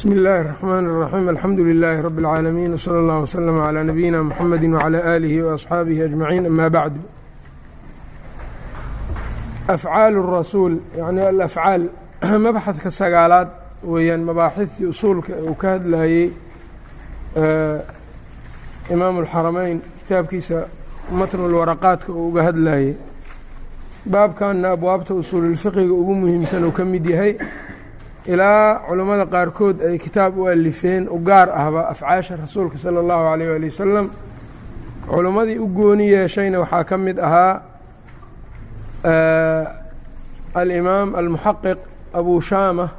bsmi 0.00 0.13
اllahi 0.15 0.39
الرحmn 0.41 0.85
الرaxيim 0.91 1.27
alxamdu 1.33 1.61
لilaahi 1.69 2.01
rab 2.07 2.17
اlcaalamiin 2.19 2.71
wslى 2.77 2.97
اllah 3.01 3.17
wslm 3.27 3.57
عlى 3.67 3.81
nabiyina 3.89 4.19
mxamedi 4.29 4.67
wعlى 4.75 4.99
alihi 5.15 5.39
وaصxaabihi 5.47 6.01
aجmaciin 6.07 6.45
ama 6.51 6.67
bacdu 6.75 6.99
afcaal 9.75 10.13
الrasuul 10.23 10.73
yani 10.99 11.21
alafcaal 11.31 11.81
mabxadka 12.45 12.89
sagaalaad 13.01 13.49
weeyaan 13.91 14.21
mabaaxidtii 14.29 14.85
usuulka 14.93 15.33
uu 15.49 15.55
ka 15.61 15.67
hadlayey 15.75 16.25
imaamu 18.93 19.17
اlxarameyn 19.23 19.77
kitaabkiisa 19.99 20.57
matnu 21.19 21.43
lwaraqaadka 21.53 22.09
uu 22.13 22.27
uga 22.29 22.41
hadlayey 22.49 22.89
baabkanna 24.13 24.67
abwaabta 24.75 25.13
usuululfiqiga 25.21 25.93
ugu 26.01 26.13
muhiimsan 26.21 26.63
uu 26.67 26.71
ka 26.77 26.83
mid 26.93 27.05
yahay 27.13 27.33
ilaa 28.26 28.80
culammada 28.88 29.26
qaarkood 29.26 29.80
ay 29.80 29.98
kitaab 29.98 30.38
u 30.38 30.46
alifeen 30.46 31.08
u 31.08 31.18
gaar 31.18 31.48
ahba 31.50 31.88
afcaasha 31.88 32.36
rasuulka 32.36 32.78
sala 32.78 33.00
allahu 33.00 33.22
calayh 33.30 33.48
waali 33.50 33.68
wasalam 33.70 34.10
culimmadii 35.06 35.58
u 35.58 35.66
gooni 35.66 36.08
yeeshayna 36.10 36.60
waxaa 36.60 36.84
ka 36.84 36.96
mid 36.98 37.18
ahaa 37.18 37.62
alimaam 40.54 41.14
almuxaqiq 41.14 41.78
abu 42.14 42.40
shaama 42.40 42.90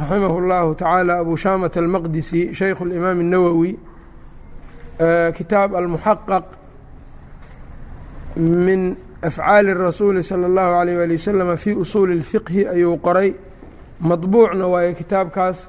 raximahu 0.00 0.36
اllahu 0.40 0.74
tacaala 0.74 1.18
abu 1.18 1.36
shaamata 1.36 1.80
almaqdisi 1.80 2.54
shaykhu 2.54 2.84
اlimaam 2.84 3.20
الnawowi 3.20 3.76
kitaab 5.36 5.74
almuxaqaq 5.74 6.44
min 8.36 8.96
afcaali 9.22 9.70
الrasuuli 9.76 10.22
salى 10.22 10.46
اllahu 10.46 10.72
alayh 10.80 10.96
wali 10.98 11.16
wasalama 11.16 11.56
fii 11.56 11.74
usuuli 11.74 12.12
اlfiqhi 12.20 12.68
ayuu 12.68 12.96
qoray 12.96 13.34
madbuucna 13.99 14.65
waayo 14.67 14.93
kitaabkaas 14.99 15.59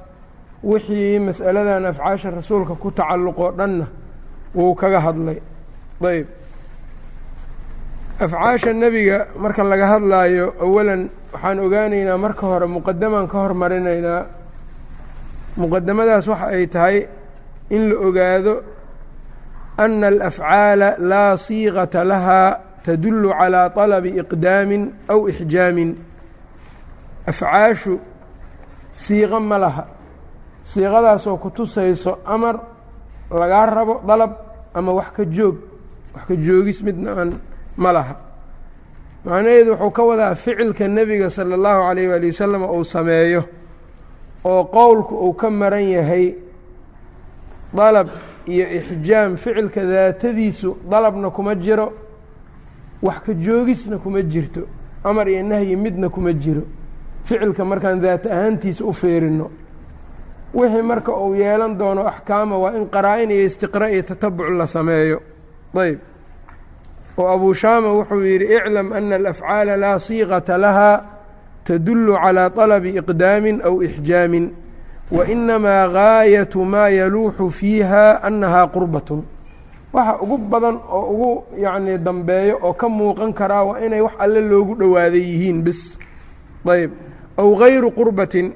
wixii 0.63 1.19
mas'aladan 1.19 1.85
afcaasha 1.91 2.29
rasuulka 2.31 2.75
ku 2.75 2.91
tacalluqoo 2.91 3.51
dhanna 3.57 3.85
wuu 4.55 4.75
kaga 4.75 4.99
hadlay. 4.99 5.39
Ayb. 6.03 6.27
Afcaasha 8.19 8.73
nebiga 8.73 9.27
marka 9.41 9.63
laga 9.63 9.87
hadlaayo 9.93 10.45
awalan 10.61 11.09
waxaan 11.33 11.59
ogaanaynaa 11.65 12.17
marka 12.17 12.43
hore 12.47 12.67
muqadamaan 12.67 13.27
ka 13.31 13.37
hormarinaynaa 13.43 14.21
muqadamadaas 15.59 16.25
waxa 16.31 16.47
ay 16.55 16.65
tahay 16.67 16.97
in 17.69 17.89
la 17.89 17.95
ogaado 18.07 18.53
ana 19.83 20.07
alafcaala 20.07 20.89
laa 20.99 21.37
siiqata 21.45 22.03
lahaa 22.11 22.59
tadullu 22.85 23.29
calaa 23.39 23.69
طalabi 23.77 24.09
iqdaamin 24.21 24.83
aw 25.13 25.19
ixjaamin. 25.31 25.89
Afcaashu 27.31 27.93
siiqo 29.03 29.39
ma 29.39 29.57
laha. 29.57 29.83
Siiqadaasoo 30.69 31.37
ku 31.37 31.49
tusayso 31.55 32.11
amar 32.25 32.55
lagaa 33.31 33.65
rabo 33.65 33.93
dalab 34.07 34.31
ama 34.73 34.91
wax 34.93 35.09
ka 35.15 35.23
joog 35.25 35.55
wax 36.15 36.23
ka 36.27 36.35
joogis 36.35 36.79
midna 36.83 37.11
aan 37.19 37.31
ma 37.77 37.91
laha. 37.93 38.15
Macnaheedu 39.25 39.71
wuxuu 39.71 39.91
ka 39.91 40.03
wadaa 40.03 40.35
ficilka 40.35 40.87
nebiga 40.87 41.29
sala 41.29 41.55
allahu 41.55 41.79
calayh 41.87 42.07
waali 42.11 42.27
wasalam 42.31 42.63
uu 42.63 42.83
sameeyo 42.83 43.43
oo 44.45 44.63
qowlku 44.65 45.13
uu 45.15 45.33
ka 45.33 45.49
maran 45.49 45.83
yahay 45.95 46.35
dalab 47.73 48.07
iyo 48.47 48.65
ixjaam. 48.77 49.35
Ficilka 49.37 49.81
daatadiisu 49.85 50.77
dalabna 50.89 51.29
kuma 51.29 51.55
jiro 51.55 51.93
wax 53.01 53.19
ka 53.25 53.33
joogisna 53.33 53.97
kuma 53.97 54.21
jirto 54.21 54.61
amar 55.03 55.27
iyo 55.29 55.43
nahyi 55.43 55.75
midna 55.75 56.09
kuma 56.09 56.33
jiro 56.33 56.63
ficilka 57.29 57.63
markaan 57.71 57.99
daata 58.03 58.27
ahaantiisa 58.35 58.83
u 58.85 58.93
feerino 59.01 59.45
wixii 60.57 60.81
marka 60.91 61.11
uu 61.23 61.33
yeelan 61.41 61.73
doono 61.79 62.01
axkaama 62.11 62.55
waa 62.63 62.73
in 62.77 62.85
qaraa-in 62.93 63.31
iyo 63.31 63.43
istiqra 63.49 63.85
iyo 63.93 64.01
tatabuc 64.09 64.49
la 64.59 64.65
sameeyo. 64.67 65.17
Ayb. 65.83 65.99
Oo 67.17 67.27
abuu 67.33 67.53
shaama 67.53 67.89
wuxuu 67.97 68.21
yidhi 68.31 68.45
iclam 68.57 68.87
ana 68.97 69.15
alafcaala 69.15 69.73
laa 69.83 69.99
siiqata 70.05 70.57
lahaa 70.63 70.97
tadullu 71.65 72.13
calaa 72.23 72.49
طalabi 72.57 72.89
iqdaamin 72.99 73.57
aw 73.67 73.75
ixjaamin 73.87 74.45
wainamaa 75.15 75.83
gaayatu 75.97 76.59
maa 76.73 76.89
yaluuxu 76.99 77.45
fiiha 77.57 78.03
annahaa 78.27 78.67
qurbatun. 78.73 79.21
Waxa 79.93 80.13
ugu 80.23 80.37
badan 80.51 80.77
oo 80.97 81.05
ugu 81.13 81.31
yacnii 81.63 81.97
dambeeyo 81.97 82.55
oo 82.65 82.73
ka 82.73 82.87
muuqan 82.97 83.31
karaa 83.39 83.63
waa 83.69 83.79
inay 83.85 84.01
wax 84.05 84.13
alle 84.23 84.41
loogu 84.51 84.73
dhowaaday 84.79 85.21
yihiin 85.31 85.59
bis 85.65 85.81
ayb 86.73 86.91
aw 87.39 87.49
gayru 87.61 87.89
qurbatin 87.99 88.47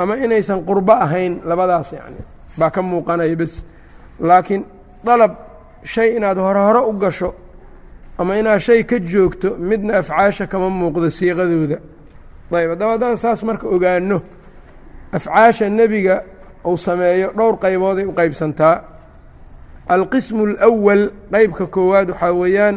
ama 0.00 0.14
inaysan 0.24 0.58
qurbo 0.68 0.92
ahayn 1.04 1.32
labadaas 1.48 1.88
yacni 1.98 2.22
baa 2.58 2.70
ka 2.74 2.80
muuqanaya 2.82 3.36
bes 3.40 3.52
laakiin 4.28 4.62
dalab 5.06 5.32
shay 5.92 6.08
inaad 6.16 6.38
hore 6.44 6.60
hore 6.66 6.80
u 6.90 6.92
gasho 7.02 7.30
ama 8.18 8.32
inaad 8.40 8.60
shay 8.66 8.80
ka 8.90 8.96
joogto 9.12 9.48
midna 9.68 9.92
afcaasha 10.02 10.44
kama 10.52 10.68
muuqdo 10.80 11.08
siiqadooda 11.18 11.78
ayb 12.58 12.70
haddaba 12.72 12.90
haddaan 12.94 13.16
saas 13.22 13.40
marka 13.48 13.66
ogaano 13.74 14.18
afcaasha 15.16 15.66
nebiga 15.78 16.16
uu 16.68 16.76
sameeyo 16.86 17.28
dhowr 17.38 17.54
qaybooday 17.64 18.04
u 18.10 18.12
qaybsantaa 18.18 18.76
alqismu 19.94 20.42
اlأwal 20.50 21.02
qeybka 21.32 21.64
koowaad 21.74 22.08
waxaa 22.10 22.32
weeyaan 22.40 22.76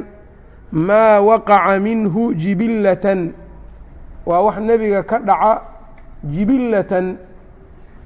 maa 0.88 1.20
waqaca 1.30 1.80
minhu 1.88 2.22
jibillatan 2.42 3.20
waa 4.26 4.42
wax 4.46 4.58
nebiga 4.68 5.02
ka 5.10 5.18
dhaca 5.28 5.54
jibillatan 6.34 7.08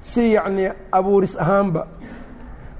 si 0.00 0.22
yacnii 0.34 0.70
abuuris 0.92 1.34
ahaanba. 1.42 1.82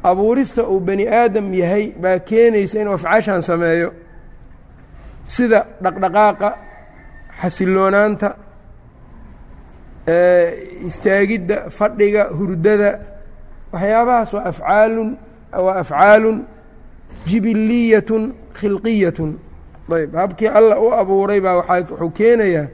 Abuurista 0.03 0.63
uu 0.69 0.81
bani 0.81 1.05
aadam 1.09 1.53
yahay 1.55 1.85
baa 2.03 2.19
keenaysa 2.29 2.81
inuu 2.81 2.95
afcaashan 2.99 3.43
sameeyo 3.43 3.89
sida 5.25 5.61
dhaqdhaqaaqa 5.83 6.49
xasiloonaanta 7.41 8.29
istaagidda 10.89 11.57
fadhiga 11.71 12.23
hurdada. 12.39 12.91
Waxyaabahaas 13.73 14.31
waa 14.35 14.45
afcaalun 14.53 15.11
waa 15.65 15.77
afcaalun 15.83 16.39
jibiliyatun 17.29 18.25
khilqiyatun. 18.59 19.31
Ayb 19.93 20.15
habkii 20.15 20.49
alla 20.59 20.75
u 20.81 20.93
abuuray 21.01 21.41
baa 21.41 21.57
waaa 21.61 21.81
wuxuu 21.91 22.11
keenayaa 22.19 22.67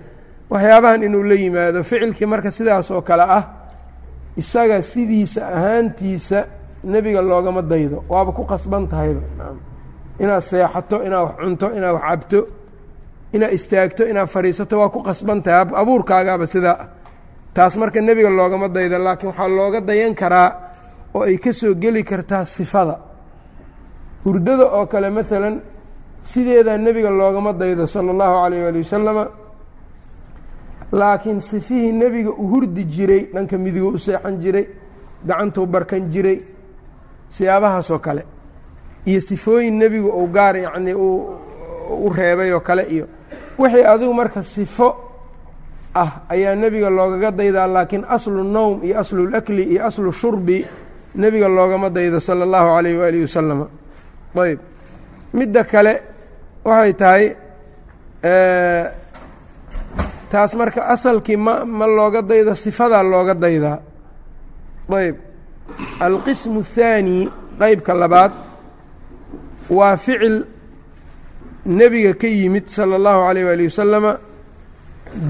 waxyaabahan 0.55 1.01
inuu 1.07 1.23
la 1.31 1.35
yimaado 1.43 1.81
ficilkii 1.91 2.27
marka 2.33 2.51
sidaas 2.57 2.87
oo 2.95 3.03
kale 3.09 3.25
ah 3.39 3.45
isaga 4.41 4.77
sidiisa 4.93 5.41
ahaantiisa 5.57 6.39
nebiga 6.93 7.21
loogama 7.31 7.63
daydo. 7.63 7.99
Waaba 8.13 8.31
ku 8.37 8.43
qasban 8.51 8.85
tahayba. 8.93 9.23
Inaad 10.23 10.43
seexato 10.51 10.97
inaad 11.07 11.23
wax 11.27 11.35
cunto 11.43 11.67
inaad 11.77 11.95
wax 11.97 12.03
cabto 12.09 12.41
inaad 13.35 13.53
istaagto 13.59 14.03
inaad 14.11 14.29
fadhiisato 14.35 14.75
waa 14.81 14.91
ku 14.95 15.01
qasban 15.09 15.39
tahay. 15.45 15.61
Abuurkaagaaba 15.83 16.47
sidaa 16.55 16.77
taas 17.57 17.75
marka 17.81 17.99
nebiga 18.09 18.31
loogama 18.39 18.69
daydo 18.77 18.97
laakiin 19.07 19.29
waxaa 19.31 19.49
looga 19.59 19.81
dayan 19.89 20.15
karaa 20.21 20.49
oo 21.17 21.23
ay 21.29 21.37
ka 21.45 21.51
soo 21.53 21.75
geli 21.83 22.03
kartaa 22.11 22.45
sifada. 22.55 22.97
Hurdada 24.25 24.65
oo 24.77 24.87
kale 24.93 25.09
maalan 25.17 25.55
sideedaa 26.31 26.79
nebiga 26.87 27.11
loogama 27.21 27.51
daydo 27.61 27.87
sala 27.93 28.11
allahu 28.15 28.35
calayh 28.43 28.61
waali 28.67 28.79
wasalama 28.85 29.25
laakiin 31.01 31.41
sifihii 31.41 31.93
nebiga 32.03 32.31
u 32.31 32.45
hurdi 32.53 32.83
jiray 32.95 33.23
dhanka 33.35 33.57
midigo 33.65 33.89
u 33.89 33.99
seexan 33.99 34.35
jiray 34.43 34.65
gacantuu 35.29 35.67
barkan 35.67 36.03
jiray 36.13 36.39
siyaabahaasoo 37.37 37.99
kale 38.07 38.23
iyo 39.07 39.21
sifooyin 39.21 39.75
nebigu 39.83 40.09
uu 40.21 40.27
gaar 40.37 40.57
yacnii 40.57 40.95
u 42.07 42.09
reebay 42.17 42.51
oo 42.53 42.61
kale 42.61 42.83
iyo 42.95 43.07
wixii 43.59 43.85
adigu 43.93 44.15
marka 44.15 44.43
sifo 44.43 44.89
ah 46.03 46.11
ayaa 46.29 46.55
nebiga 46.63 46.91
loogaga 46.91 47.31
daydaa 47.39 47.67
laakiin 47.75 48.05
aslu 48.17 48.45
nowm 48.57 48.77
iyo 48.87 48.95
aslulakli 49.01 49.63
iyo 49.73 49.81
aslu 49.87 50.13
shurbi 50.13 50.59
nebiga 51.23 51.49
loogama 51.49 51.89
daydo 51.97 52.21
sala 52.21 52.43
allahu 52.47 52.67
calayh 52.75 52.95
waalihi 53.01 53.23
wasalama 53.29 53.67
ayb 54.45 54.59
midda 55.39 55.63
kale 55.73 55.93
waxay 56.65 56.93
tahay 57.01 57.25
taas 60.34 60.56
marka 60.56 60.82
asalkii 60.96 61.38
ma 61.38 61.66
ma 61.66 61.86
looga 61.88 62.22
daydo 62.22 62.56
sifadaa 62.56 63.04
looga 63.04 63.34
daydaa 63.34 63.78
ayb 65.00 65.16
alqismu 66.00 66.60
الthaani 66.66 67.18
qeybka 67.60 67.94
labaad 67.94 68.32
waa 69.78 69.98
ficil 69.98 70.46
nebiga 71.66 72.14
ka 72.14 72.28
yimid 72.28 72.66
salى 72.68 72.96
اllahu 73.00 73.20
عalيyه 73.28 73.46
wali 73.50 73.64
wasalama 73.70 74.12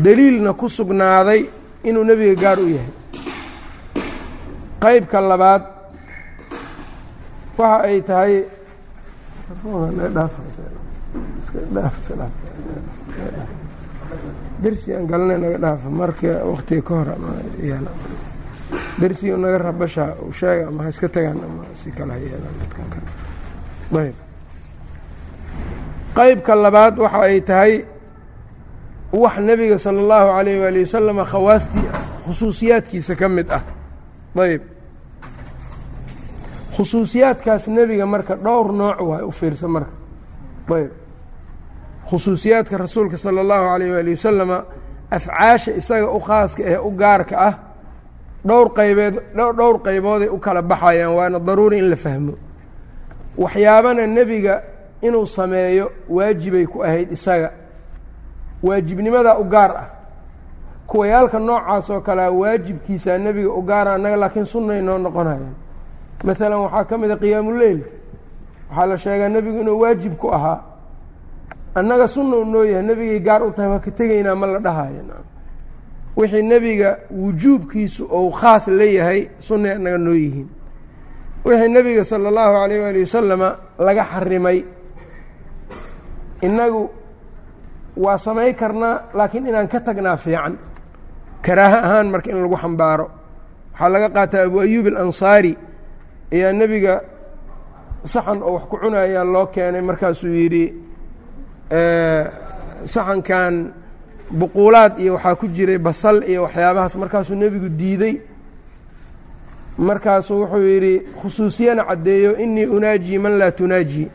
deliilna 0.03 0.53
ku 0.53 0.69
sugnaaday 0.69 1.41
inuu 1.83 2.03
nebiga 2.03 2.35
gaar 2.43 2.59
u 2.59 2.67
yahay 2.75 2.93
qeybka 4.83 5.17
labaad 5.31 5.63
waxa 7.57 7.77
ay 7.87 7.97
tahay 8.09 8.33
dersi 14.64 14.94
aan 14.96 15.06
galnay 15.06 15.38
naga 15.38 15.58
dhaafa 15.64 15.88
marka 16.00 16.30
waktiga 16.52 16.82
ka 16.88 16.92
hor 16.98 17.08
dersiga 19.00 19.36
naga 19.36 19.58
rabasha 19.58 20.04
sheega 20.32 20.68
ama 20.68 20.84
ha 20.84 20.90
tagaan 20.90 21.38
ama 21.46 21.62
si 21.80 21.90
kale 21.90 22.12
ha 22.12 22.18
yeelaan 22.18 22.54
dadkan 22.60 22.86
kale. 22.94 23.08
Ayb 24.02 24.16
qaybka 26.14 26.52
labaad 26.54 26.94
waxa 26.98 27.20
ay 27.20 27.40
tahay 27.40 27.72
wax 29.12 29.36
nebiga 29.38 29.78
sala 29.78 29.98
allahu 30.00 30.26
calayh 30.36 30.56
waali 30.62 30.80
wasalama 30.86 31.24
khawaastii 31.24 31.88
khusuusiyaadkiisa 32.24 33.14
ka 33.20 33.28
mid 33.28 33.48
ah. 33.50 33.62
Ayb 34.38 34.62
khusuusiyaadkaas 36.76 37.68
nebiga 37.68 38.06
marka 38.06 38.34
dhowr 38.36 38.72
nooc 38.72 38.98
waay 39.00 39.22
u 39.22 39.30
fiirsa 39.30 39.68
marka. 39.68 39.92
Ayb 40.70 41.03
khusuusiyaadka 42.18 42.76
rasuulka 42.78 43.16
sala 43.16 43.40
allahu 43.40 43.64
calayh 43.70 43.90
waali 43.92 44.10
wasalama 44.10 44.58
afcaasha 45.10 45.72
isaga 45.80 46.08
u 46.10 46.20
khaaska 46.20 46.62
ee 46.72 46.76
u 46.78 46.90
gaarka 46.90 47.34
ah 47.48 47.54
dhowr 48.46 48.68
qaybeed 48.78 49.14
dhowr 49.36 49.76
qaybooday 49.86 50.28
u 50.28 50.38
kala 50.38 50.62
baxayaan. 50.62 51.12
Waana 51.18 51.38
daruuri 51.38 51.78
in 51.78 51.88
la 51.90 51.96
fahmo. 51.96 52.32
Waxyaabana 53.38 54.06
nebiga 54.06 54.62
inuu 55.02 55.26
sameeyo 55.26 55.90
waajibay 56.08 56.66
ku 56.66 56.82
ahayd 56.84 57.12
isaga. 57.12 57.50
Waajibnimadaa 58.62 59.38
u 59.38 59.44
gaar 59.44 59.70
ah. 59.76 59.86
Kuwayaalka 60.86 61.38
noocaas 61.38 61.90
oo 61.90 62.00
kalea 62.00 62.30
waajibkiisaa 62.30 63.18
nebiga 63.18 63.50
u 63.50 63.62
gaara 63.62 63.94
annaga 63.94 64.16
laakiin 64.16 64.44
sunnay 64.46 64.82
noo 64.82 64.98
noqonayaan. 64.98 65.54
Maalan 66.24 66.58
waxaa 66.64 66.84
ka 66.84 66.98
mid 66.98 67.10
a 67.10 67.16
qiyaamuleil 67.16 67.80
waxaa 68.70 68.86
la 68.86 68.96
sheegaa 68.98 69.28
nebigu 69.28 69.60
inuu 69.60 69.80
waajib 69.80 70.14
ku 70.20 70.28
ahaa 70.34 70.60
annaga 71.78 72.06
sunna 72.14 72.36
u 72.36 72.44
noo 72.52 72.64
yahay 72.70 72.82
nebigay 72.88 73.20
gaar 73.26 73.42
u 73.42 73.50
tahay 73.56 73.70
waa 73.72 73.80
ka 73.84 73.90
tegaynaa 73.98 74.34
ma 74.40 74.46
la 74.46 74.58
dhahayo. 74.66 75.02
Wixii 76.16 76.42
nebiga 76.42 76.90
wujuubkiisu 77.10 78.02
ou 78.16 78.30
khaas 78.38 78.64
leeyahay 78.78 79.20
sunnay 79.46 79.72
annaga 79.76 79.98
noo 79.98 80.14
yihiin. 80.22 80.48
Wixii 81.44 81.68
nebiga 81.74 82.02
sala 82.10 82.28
allahu 82.30 82.52
calayh 82.60 82.78
waali 82.84 83.00
wasalama 83.06 83.48
laga 83.86 84.04
xarimay 84.12 84.58
innagu 86.46 86.82
waa 88.04 88.18
samay 88.24 88.50
karnaa 88.60 88.96
laakiin 89.18 89.46
inaan 89.50 89.68
ka 89.72 89.78
tagnaa 89.86 90.16
fiican. 90.24 90.54
Karaaho 91.44 91.76
ahaan 91.86 92.06
marka 92.12 92.30
in 92.30 92.38
lagu 92.42 92.56
xambaaro. 92.62 93.06
Waxaa 93.72 93.88
laga 93.94 94.08
qaataa 94.16 94.46
abu 94.46 94.58
ayuub 94.64 94.86
alansaari 94.86 95.52
ayaa 96.34 96.52
nebiga 96.60 96.94
saxan 98.12 98.38
oo 98.46 98.52
wax 98.54 98.64
ku 98.70 98.76
cunayaa 98.82 99.24
loo 99.34 99.46
keenay 99.54 99.82
markaasuu 99.88 100.30
yidhi 100.40 100.64
saxankan 102.84 103.72
buquulaad 104.30 104.98
iyo 104.98 105.14
waxaa 105.16 105.34
ku 105.36 105.46
jiray 105.48 105.78
basal 105.78 106.22
iyo 106.24 106.42
waxyaabahaas 106.44 106.94
markaasuu 106.96 107.34
nebigu 107.36 107.68
diidey 107.68 108.14
markaasuu 109.78 110.40
wuxuu 110.42 110.62
yidhi 110.62 110.94
khusuusiyana 111.20 111.84
caddeeyo 111.84 112.36
inii 112.38 112.66
unaaji 112.66 113.18
man 113.18 113.32
laa 113.38 113.50
tunaaji. 113.50 114.08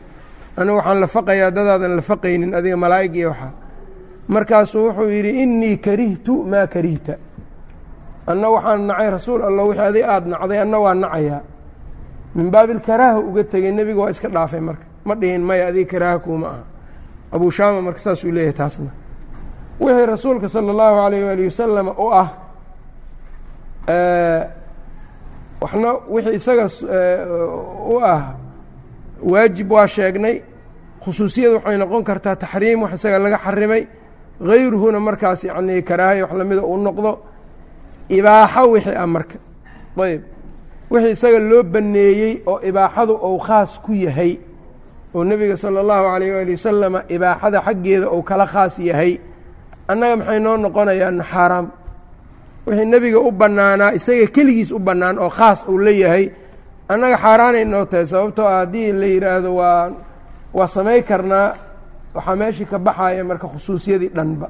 Anigu 0.56 0.76
waxaan 0.76 1.00
la 1.00 1.06
faqayaa 1.06 1.50
dadaadan 1.50 1.96
la 1.96 2.02
faqaynin 2.02 2.54
adiga 2.54 2.76
malaa'ig 2.76 3.14
iyo 3.16 3.28
waxaa 3.28 3.52
markaasuu 4.28 4.84
wuxuu 4.88 5.08
yidhi 5.10 5.30
innii 5.42 5.76
karihtu 5.76 6.42
maa 6.44 6.66
karihta. 6.66 7.14
Anna 8.26 8.48
waxaan 8.50 8.86
nacay 8.86 9.10
rasuul 9.10 9.42
allah 9.42 9.64
wixii 9.68 9.84
adig 9.88 10.04
aada 10.04 10.26
nacday 10.32 10.58
anna 10.60 10.78
waa 10.78 10.94
nacayaa 10.94 11.40
min 12.34 12.50
baabilkaraaha 12.50 13.18
uga 13.18 13.44
tegey 13.44 13.72
nebiga 13.72 14.00
waa 14.00 14.10
iska 14.10 14.28
dhaafay 14.28 14.60
marka. 14.60 14.84
Ma 15.04 15.14
dhihin 15.14 15.42
maya 15.42 15.66
adiga 15.68 15.90
karaaha 15.92 16.18
kuuma 16.18 16.46
aha 16.48 16.62
abuu 17.32 17.50
shaama 17.50 17.80
marka 17.82 17.98
saasuu 18.04 18.32
leeyahay 18.32 18.52
taasna. 18.60 18.90
Wixii 19.80 20.06
rasuulka 20.06 20.48
sala 20.48 20.70
allahu 20.74 20.96
alayh 21.06 21.24
waali 21.26 21.44
wasalam 21.48 21.88
u 21.88 22.06
ah 22.22 22.28
waxna 25.60 25.90
wixii 26.14 26.34
isaga 26.40 26.66
u 27.94 27.96
ah 28.04 28.22
waajib 29.30 29.70
waa 29.72 29.86
sheegnay. 29.86 30.36
Khusuusiyad 31.04 31.52
waxay 31.56 31.76
noqon 31.78 32.04
kartaa 32.04 32.36
taxriim 32.36 32.82
wax 32.82 32.92
isaga 32.94 33.18
laga 33.18 33.38
xarimay. 33.44 33.82
Hayruhuna 34.48 35.00
markaas 35.00 35.44
yacnii 35.44 35.82
karaahay 35.88 36.22
wax 36.22 36.32
lamida 36.38 36.62
uu 36.62 36.76
noqdo. 36.86 37.12
Ibaaxo 38.08 38.70
wixii 38.72 38.96
ah 39.02 39.06
marka. 39.06 39.36
Ayb 40.04 40.22
wixii 40.90 41.12
isaga 41.16 41.38
loo 41.50 41.62
banneeyey 41.62 42.42
oo 42.46 42.60
ibaaxadu 42.68 43.14
ou 43.26 43.38
khaas 43.38 43.78
ku 43.84 43.92
yahay 43.92 44.32
oo 45.14 45.24
nebiga 45.24 45.56
sala 45.56 45.80
allahu 45.80 46.04
calayh 46.12 46.30
waali 46.36 46.52
wasalama 46.56 47.00
ibaaxada 47.14 47.58
xaggeeda 47.66 48.06
ou 48.14 48.22
kala 48.22 48.46
khaas 48.52 48.74
yahay. 48.78 49.12
Annaga 49.90 50.16
maxay 50.16 50.40
noo 50.44 50.56
noqonayaan 50.64 51.18
xaaraam? 51.30 51.66
Wixii 52.66 52.86
nebiga 52.92 53.18
u 53.18 53.30
bannaanaa 53.40 53.92
isaga 53.98 54.26
keligiis 54.34 54.70
u 54.70 54.78
bannaan 54.78 55.16
oo 55.18 55.30
khaas 55.38 55.58
uu 55.68 55.78
leeyahay 55.84 56.24
annaga 56.92 57.16
xaaraanay 57.24 57.64
noo 57.72 57.84
tahay. 57.90 58.06
Sababtoo 58.06 58.46
ah 58.46 58.58
haddii 58.62 58.92
la 59.00 59.06
yidhaahdo 59.06 59.50
waa 59.60 59.90
waa 60.56 60.66
samay 60.74 61.02
karnaa 61.02 61.48
waxaa 62.14 62.36
meeshii 62.40 62.66
ka 62.70 62.78
baxaya 62.78 63.24
marka 63.24 63.46
khusuusiyadii 63.52 64.10
dhanba. 64.16 64.48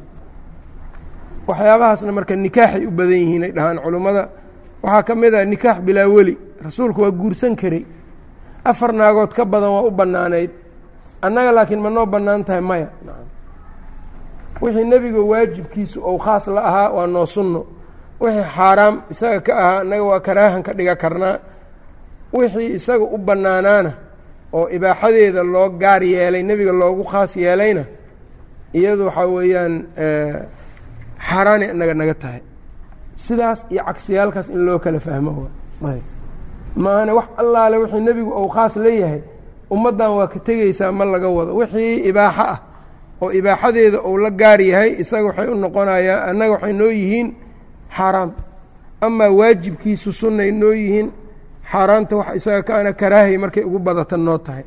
Waxyaabahaasna 1.48 2.12
marka 2.12 2.34
nikaaxay 2.36 2.84
u 2.86 2.90
badan 2.90 3.18
yihiin 3.22 3.42
ay 3.46 3.52
dhahaan 3.56 3.78
culummada 3.84 4.22
waxaa 4.82 5.02
ka 5.08 5.14
mid 5.20 5.34
ah 5.34 5.44
nikaax 5.44 5.78
bilaa 5.86 6.08
weli. 6.14 6.34
Rasuulku 6.64 7.00
waa 7.02 7.10
guursan 7.10 7.56
karay 7.56 7.84
afar 8.64 8.92
naagood 8.92 9.32
ka 9.36 9.44
badan 9.44 9.70
waa 9.74 9.82
u 9.88 9.90
bannaanayd. 9.90 10.50
Annaga 11.22 11.52
laakiin 11.56 11.80
ma 11.84 11.90
noo 11.90 12.06
bannaan 12.06 12.44
tahay 12.46 12.60
maya. 12.70 12.88
Wixii 14.62 14.84
nebiga 14.90 15.20
waajibkiisu 15.30 15.98
ou 16.08 16.18
khaas 16.24 16.46
la 16.54 16.60
ahaa 16.68 16.88
waa 16.96 17.06
noo 17.14 17.26
sunno. 17.34 17.62
Wixii 18.20 18.44
xaaraam 18.56 18.94
isaga 19.12 19.40
ka 19.46 19.52
ahaa 19.62 19.80
annaga 19.82 20.04
waa 20.10 20.20
karaahan 20.26 20.62
ka 20.66 20.72
dhiga 20.78 20.94
karnaa 21.02 21.36
wixii 22.32 22.74
isaga 22.78 23.04
u 23.04 23.18
bannaanaana 23.26 23.92
oo 24.52 24.66
ibaaxadeeda 24.76 25.42
loo 25.54 25.68
gaar 25.82 26.02
yeelay 26.12 26.42
nebiga 26.48 26.72
loogu 26.80 27.04
khaas 27.10 27.32
yeelayna 27.42 27.84
iyadu 28.78 29.02
waxaa 29.08 29.26
weeyaan 29.34 29.74
xaaraanay 31.28 31.68
annaga 31.72 31.94
naga 32.00 32.14
tahay. 32.22 32.42
Sidaas 33.24 33.60
iyo 33.72 33.82
cagsiyaalkaas 33.88 34.48
in 34.54 34.60
loo 34.66 34.78
kala 34.84 35.00
fahmo 35.06 35.30
maahane 36.76 37.12
wax 37.12 37.28
allaale 37.36 37.76
wixii 37.76 38.00
nebigu 38.00 38.30
uu 38.30 38.48
khaas 38.48 38.76
leeyahay 38.76 39.20
ummaddan 39.70 40.10
waa 40.18 40.26
ka 40.26 40.38
tegaysaa 40.38 40.92
ma 40.92 41.04
laga 41.04 41.28
wado. 41.28 41.56
Wixii 41.56 41.94
ibaaxo 42.10 42.42
ah 42.42 42.58
oo 43.22 43.30
ibaaxadeeda 43.32 43.98
uu 44.02 44.16
la 44.18 44.30
gaar 44.30 44.60
yahay 44.60 44.90
isaga 45.02 45.26
waxay 45.28 45.48
u 45.48 45.54
noqonayaan 45.54 46.28
annaga 46.30 46.52
waxay 46.52 46.72
noo 46.72 46.90
yihiin 46.90 47.28
xaaraam 47.96 48.30
amaa 49.06 49.30
waajibkiisu 49.38 50.12
sunnay 50.12 50.50
noo 50.52 50.72
yihiin 50.72 51.08
xaaraanta 51.70 52.16
wax 52.16 52.28
isaga 52.36 52.62
kaana 52.62 52.92
karaahay 52.92 53.36
markay 53.38 53.64
ugu 53.64 53.78
badata 53.78 54.16
noo 54.16 54.38
tahay. 54.38 54.64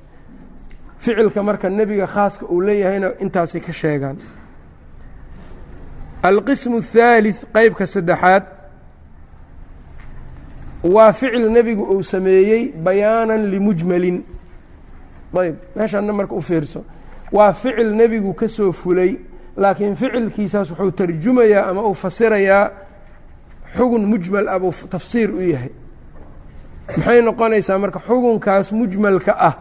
Ficilka 0.99 1.43
marka 1.43 1.69
nebiga 1.69 2.07
khaaska 2.07 2.45
uu 2.45 2.61
leeyahayna 2.61 3.07
intaasay 3.23 3.61
ka 3.61 3.73
sheegaan. 3.73 4.17
Alqismu 6.23 6.77
اthaalith 6.83 7.41
qeybka 7.53 7.85
saddexaad 7.93 8.43
waa 10.83 11.13
ficil 11.13 11.49
nebigu 11.51 11.83
uu 11.83 12.03
sameeyey 12.03 12.71
bayaanan 12.83 13.49
limujmalin. 13.51 14.23
Ayb 15.39 15.55
meeshaana 15.75 16.13
marka 16.13 16.35
u 16.35 16.41
fiirso. 16.41 16.83
Waa 17.31 17.53
ficil 17.53 17.95
nebigu 17.95 18.33
ka 18.33 18.47
soo 18.47 18.71
fulay 18.71 19.17
laakiin 19.57 19.95
ficilkiisaas 19.95 20.69
wuxuu 20.71 20.91
tarjumayaa 20.91 21.69
ama 21.69 21.81
uu 21.87 21.93
fasirayaa 21.93 22.71
xugun 23.77 24.05
mujmal 24.05 24.47
ah 24.49 24.59
buu 24.59 24.73
tafsiir 24.89 25.29
u 25.31 25.41
yahay. 25.41 25.69
Maxay 26.97 27.21
noqonaysaa 27.21 27.77
marka 27.77 27.99
xukunkaas 27.99 28.71
mujmalka 28.71 29.33
ah 29.39 29.55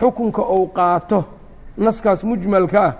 xukunka 0.00 0.42
uu 0.42 0.66
qaato 0.66 1.24
naskaas 1.78 2.24
mujmalka 2.24 2.80
ah 2.88 2.94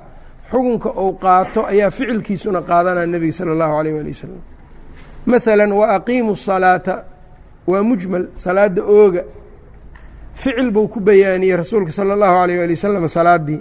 xukunka 0.50 0.90
uu 1.02 1.12
qaato 1.18 1.66
ayaa 1.66 1.90
ficilkiisuna 1.90 2.60
qaadanaya 2.62 3.06
nebiga 3.06 3.32
sala 3.32 3.52
allahu 3.52 3.74
alayh 3.80 3.94
waali 3.94 4.10
wasalam 4.14 4.40
maalan 5.26 5.72
wa 5.72 5.86
aqiimu 5.96 6.36
salaata 6.36 7.04
waa 7.66 7.82
mujmal 7.82 8.24
salaadda 8.36 8.82
ooga. 8.82 9.22
Ficil 10.34 10.70
buu 10.70 10.88
ku 10.88 11.00
bayaaniyey 11.00 11.56
rasuulka 11.56 11.92
sala 11.92 12.14
allahu 12.14 12.36
alayh 12.42 12.58
waali 12.58 12.74
wasalam 12.74 13.08
salaaddii 13.08 13.60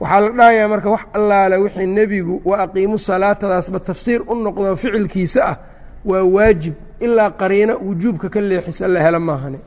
waxaa 0.00 0.20
la 0.20 0.30
dhahayaa 0.30 0.68
marka 0.68 0.90
wax 0.90 1.00
allaale 1.12 1.56
wixii 1.56 1.86
nebigu 1.86 2.40
wa 2.44 2.58
aqiimu 2.64 2.98
salaatadaasba 2.98 3.80
tafsiir 3.80 4.20
u 4.26 4.34
noqdo 4.34 4.76
ficilkiisa 4.76 5.40
ah 5.50 5.56
waa 6.04 6.22
waajib 6.24 6.74
ilaa 7.00 7.30
qariino 7.30 7.74
wujuubka 7.86 8.28
ka 8.28 8.40
leexisa 8.40 8.88
la 8.88 9.00
helo 9.02 9.20
maahane. 9.20 9.58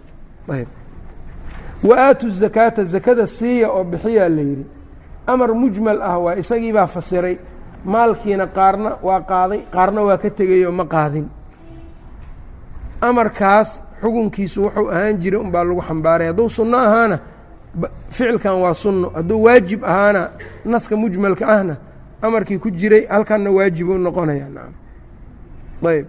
Ayb. 0.50 0.68
Wa 1.84 1.96
aatu 1.98 2.30
zakaata 2.30 2.84
zakada 2.84 3.28
siiya 3.28 3.70
oo 3.72 3.84
bixiyaa 3.84 4.30
la 4.30 4.42
yidhi. 4.42 4.66
Amar 5.28 5.54
mujmal 5.54 6.02
ah 6.02 6.18
waa 6.20 6.36
isagii 6.36 6.74
baa 6.74 6.88
fasiray 6.88 7.38
maalkiina 7.86 8.48
qaarna 8.48 8.98
waa 9.04 9.22
qaaday 9.22 9.62
qaarna 9.74 10.02
waa 10.02 10.18
ka 10.18 10.30
tegayoo 10.30 10.72
ma 10.72 10.86
qaadin 10.86 11.26
amarkaas 13.02 13.82
xukunkiisu 14.02 14.64
wuxuu 14.64 14.90
ahaan 14.92 15.18
jiray 15.22 15.40
unbaa 15.40 15.64
lagu 15.64 15.82
xambaaray. 15.82 16.28
Hadduu 16.28 16.50
sunno 16.50 16.78
ahaana 16.78 17.20
ficilkan 18.10 18.56
waa 18.64 18.74
sunno. 18.74 19.10
Hadduu 19.16 19.44
waajib 19.44 19.84
ahaana 19.86 20.30
naska 20.66 20.96
mujmalka 20.96 21.48
ahna 21.48 21.76
amarkii 22.22 22.58
ku 22.58 22.70
jiray 22.72 23.06
halkanna 23.10 23.52
waajibuu 23.52 23.98
noqonaya 23.98 24.50
nacam 24.50 24.74
ayb 25.90 26.08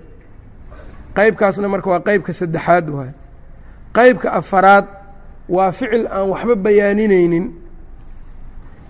qeybkaasna 1.17 1.69
marka 1.69 1.91
waa 1.91 2.01
qeybka 2.01 2.33
saddexaad 2.33 2.87
waaye 2.91 3.13
qeybka 3.97 4.33
afaraad 4.33 4.87
waa 5.49 5.73
ficil 5.73 6.07
aan 6.07 6.29
waxba 6.33 6.55
bayaaninaynin. 6.55 7.47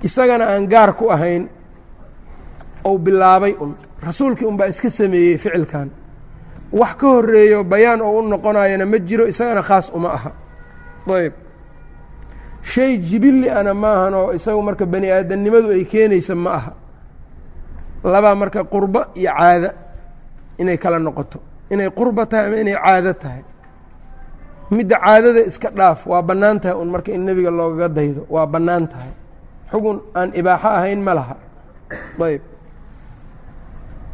Isagana 0.03 0.45
aan 0.51 0.67
gaar 0.67 0.97
ku 0.99 1.11
ahayn. 1.11 1.47
Ou 2.85 2.99
bilaabay 2.99 3.55
un. 3.61 3.75
Rasuulkii 4.03 4.47
unbaa 4.47 4.67
iska 4.67 4.91
sameeyey 4.91 5.39
ficilkan 5.39 5.91
wax 6.73 6.93
ka 7.01 7.07
horeeyo 7.07 7.65
bayaan 7.65 8.01
oo 8.01 8.19
u 8.19 8.23
noqonayana 8.29 8.87
ma 8.87 8.99
jiro 8.99 9.25
isagana 9.29 9.63
khaas 9.63 9.87
uma 9.97 10.09
aha. 10.17 10.31
Ayb 11.17 11.33
shay 12.63 12.99
jibilli 12.99 13.49
ana 13.51 13.75
maahan 13.75 14.15
oo 14.15 14.33
isagu 14.33 14.63
marka 14.63 14.87
bani 14.87 15.09
aadamnimadu 15.11 15.69
ay 15.77 15.85
keenaysa 15.85 16.35
ma 16.35 16.51
aha. 16.59 16.73
Labaa 18.05 18.35
marka 18.35 18.61
qurbo 18.65 19.01
iyo 19.15 19.31
caado 19.39 19.71
inay 20.59 20.79
kala 20.79 20.99
noqoto. 20.99 21.39
Inay 21.71 21.91
qurba 21.91 22.27
tahay 22.27 22.47
ama 22.47 22.57
inay 22.63 22.75
caado 22.85 23.13
tahay. 23.23 23.43
Midda 24.75 24.97
caadada 25.05 25.41
iska 25.51 25.69
dhaaf 25.71 26.07
waa 26.07 26.23
bannaan 26.23 26.59
tahay 26.63 26.77
un 26.83 26.89
marka 26.91 27.11
in 27.13 27.23
nebiga 27.27 27.51
loogaga 27.51 27.89
daydo 27.97 28.23
waa 28.35 28.47
bannaan 28.47 28.85
tahay. 28.93 29.13
Xugun 29.71 29.99
aan 30.19 30.31
ibaaxo 30.41 30.69
ahayn 30.69 31.01
ma 31.07 31.13
laha. 31.19 31.37
Ayb 32.27 32.43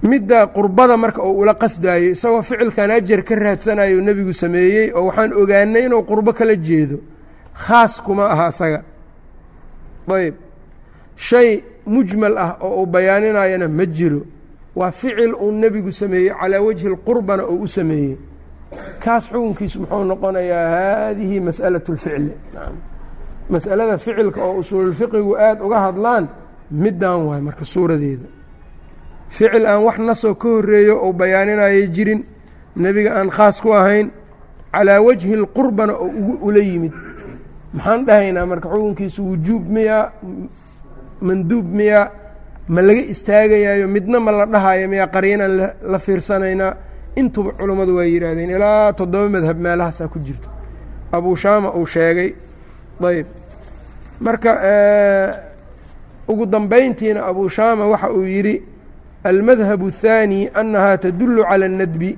midda 0.02 0.46
qurbada 0.46 0.96
marka 0.96 1.22
uu 1.22 1.38
ula 1.42 1.54
qasdaayo 1.54 2.10
isagoo 2.14 2.42
ficilkan 2.42 2.90
ajar 2.90 3.22
ka 3.24 3.34
raadsanayo 3.34 4.00
nebigu 4.00 4.32
sameeyey 4.32 4.92
oo 4.94 5.06
waxaan 5.08 5.32
ogaanay 5.32 5.84
inuu 5.86 6.02
qurbo 6.10 6.32
kala 6.32 6.54
jeedo. 6.56 6.98
Khaas 7.54 8.00
kuma 8.04 8.24
aha 8.30 8.46
asaga. 8.46 8.80
Ayb 10.08 10.34
shay 11.16 11.64
mujmal 11.86 12.34
ah 12.38 12.56
oo 12.62 12.82
uu 12.82 12.86
bayaaninayana 12.86 13.68
ma 13.68 13.84
jiro. 13.86 14.22
Waa 14.76 14.92
ficil 14.92 15.34
uu 15.34 15.52
nebigu 15.52 15.92
sameeyey 15.92 16.30
calaa 16.40 16.60
wajhi 16.62 16.88
lqurbana 16.88 17.42
uu 17.46 17.62
u 17.62 17.68
sameeyey. 17.68 18.16
Kaas 19.02 19.24
xukunkiisu 19.32 19.80
muxuu 19.80 20.04
noqonayaa 20.04 20.66
haadihi 20.74 21.40
mas'alaة 21.40 21.86
اlficli 21.88 22.32
mas'alada 23.50 23.98
ficilka 23.98 24.40
oo 24.44 24.58
usuululfiqigu 24.62 25.32
aada 25.36 25.64
uga 25.64 25.78
hadlaan 25.86 26.24
middan 26.70 27.18
waay 27.28 27.40
marka 27.40 27.64
suuradeeda 27.64 28.28
ficil 29.28 29.64
aan 29.66 29.82
wax 29.86 29.98
nasoo 29.98 30.34
ka 30.34 30.48
horeeyo 30.48 30.94
ou 31.04 31.12
bayaaninaya 31.12 31.86
jirin 31.94 32.20
nebiga 32.76 33.10
aan 33.18 33.30
khaas 33.30 33.60
ku 33.62 33.72
ahayn 33.74 34.10
calaa 34.72 35.00
wajhi 35.06 35.34
اlqurbana 35.40 35.92
oo 35.94 36.06
ugu 36.20 36.34
ula 36.48 36.58
yimid. 36.60 36.92
Maxaan 37.74 38.04
dhahaynaa 38.06 38.46
marka 38.46 38.68
xukunkiisu 38.72 39.20
wujuub 39.30 39.64
miyaa 39.74 40.12
manduub 41.20 41.66
miyaa 41.78 42.10
ma 42.68 42.80
laga 42.82 43.02
istaagayayo 43.12 43.86
midna 43.88 44.20
ma 44.20 44.30
la 44.32 44.46
dhahayo 44.46 44.88
miyaa 44.88 45.06
qaryanaan 45.14 45.52
la 45.92 45.98
fiirsanaynaa. 45.98 46.72
Intuba 47.20 47.50
culummadu 47.58 47.96
waa 47.96 48.04
yidhaahdeen 48.12 48.50
ilaa 48.50 48.92
toddoba 48.92 49.28
madhab 49.28 49.58
meelahaasaa 49.58 50.08
ku 50.08 50.18
jirto. 50.26 50.48
Abuu 51.12 51.36
shaama 51.36 51.72
uu 51.74 51.86
sheegay 51.86 52.30
ayb 53.08 53.26
marka 54.20 54.50
ugu 56.28 56.46
dambayntiina 56.46 57.24
abuu 57.26 57.48
shaama 57.48 57.86
waxa 57.88 58.10
uu 58.12 58.24
yidhi 58.24 58.62
almadhab 59.23 59.81
الthaanي 59.91 60.49
annahaa 60.61 60.97
tadulu 60.97 61.43
calى 61.49 61.65
الnadbi 61.65 62.11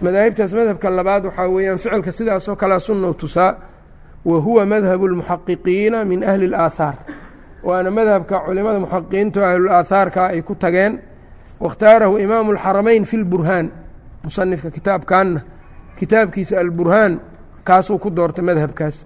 madaahibtaas 0.00 0.52
madhabka 0.58 0.90
labaad 0.90 1.24
waxaa 1.24 1.48
weeyaan 1.54 1.78
ficilka 1.78 2.12
sidaasoo 2.12 2.56
kalea 2.56 2.80
sunnow 2.80 3.12
tusaa 3.14 3.52
wa 4.24 4.38
huwa 4.38 4.66
madhabu 4.66 5.04
اlmuxaqiqiina 5.08 6.04
min 6.04 6.24
ahli 6.24 6.44
اlaahaar 6.48 6.94
waana 7.62 7.90
madhabka 7.90 8.36
culimada 8.46 8.78
muxaqiqiinta 8.84 9.40
o 9.40 9.44
ahlulaahaarka 9.44 10.26
ay 10.32 10.42
ku 10.42 10.54
tageen 10.54 10.92
waاkhtaarahu 11.60 12.18
imaamu 12.18 12.52
اlxaramayn 12.54 13.04
fi 13.04 13.16
اlburhaan 13.16 13.66
musanifka 14.24 14.70
kitaabkanna 14.70 15.40
kitaabkiisa 15.98 16.60
alburhaan 16.60 17.20
kaasuu 17.64 17.98
ku 17.98 18.08
doortay 18.16 18.44
madhabkaas 18.44 18.96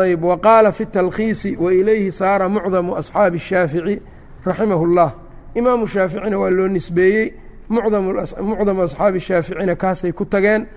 ayb 0.00 0.22
wa 0.24 0.36
qaala 0.46 0.72
fi 0.72 0.84
اtalkhiisi 0.84 1.56
wa 1.56 1.72
ilayhi 1.72 2.12
saara 2.12 2.48
mucdamu 2.48 2.96
asxaabi 3.00 3.36
الshaafici 3.42 4.02
raximah 4.46 4.80
اllah 4.88 5.10
imaamu 5.55 5.87
shaaficina 5.87 6.37
waa 6.41 6.49
loo 6.57 6.67
nisbeeyey. 6.67 7.33
Mucdamu 7.69 8.81
asxaabi 8.83 9.19
shaaficina 9.19 9.75
kaasay 9.75 10.11
ku 10.11 10.25
tageen. 10.25 10.67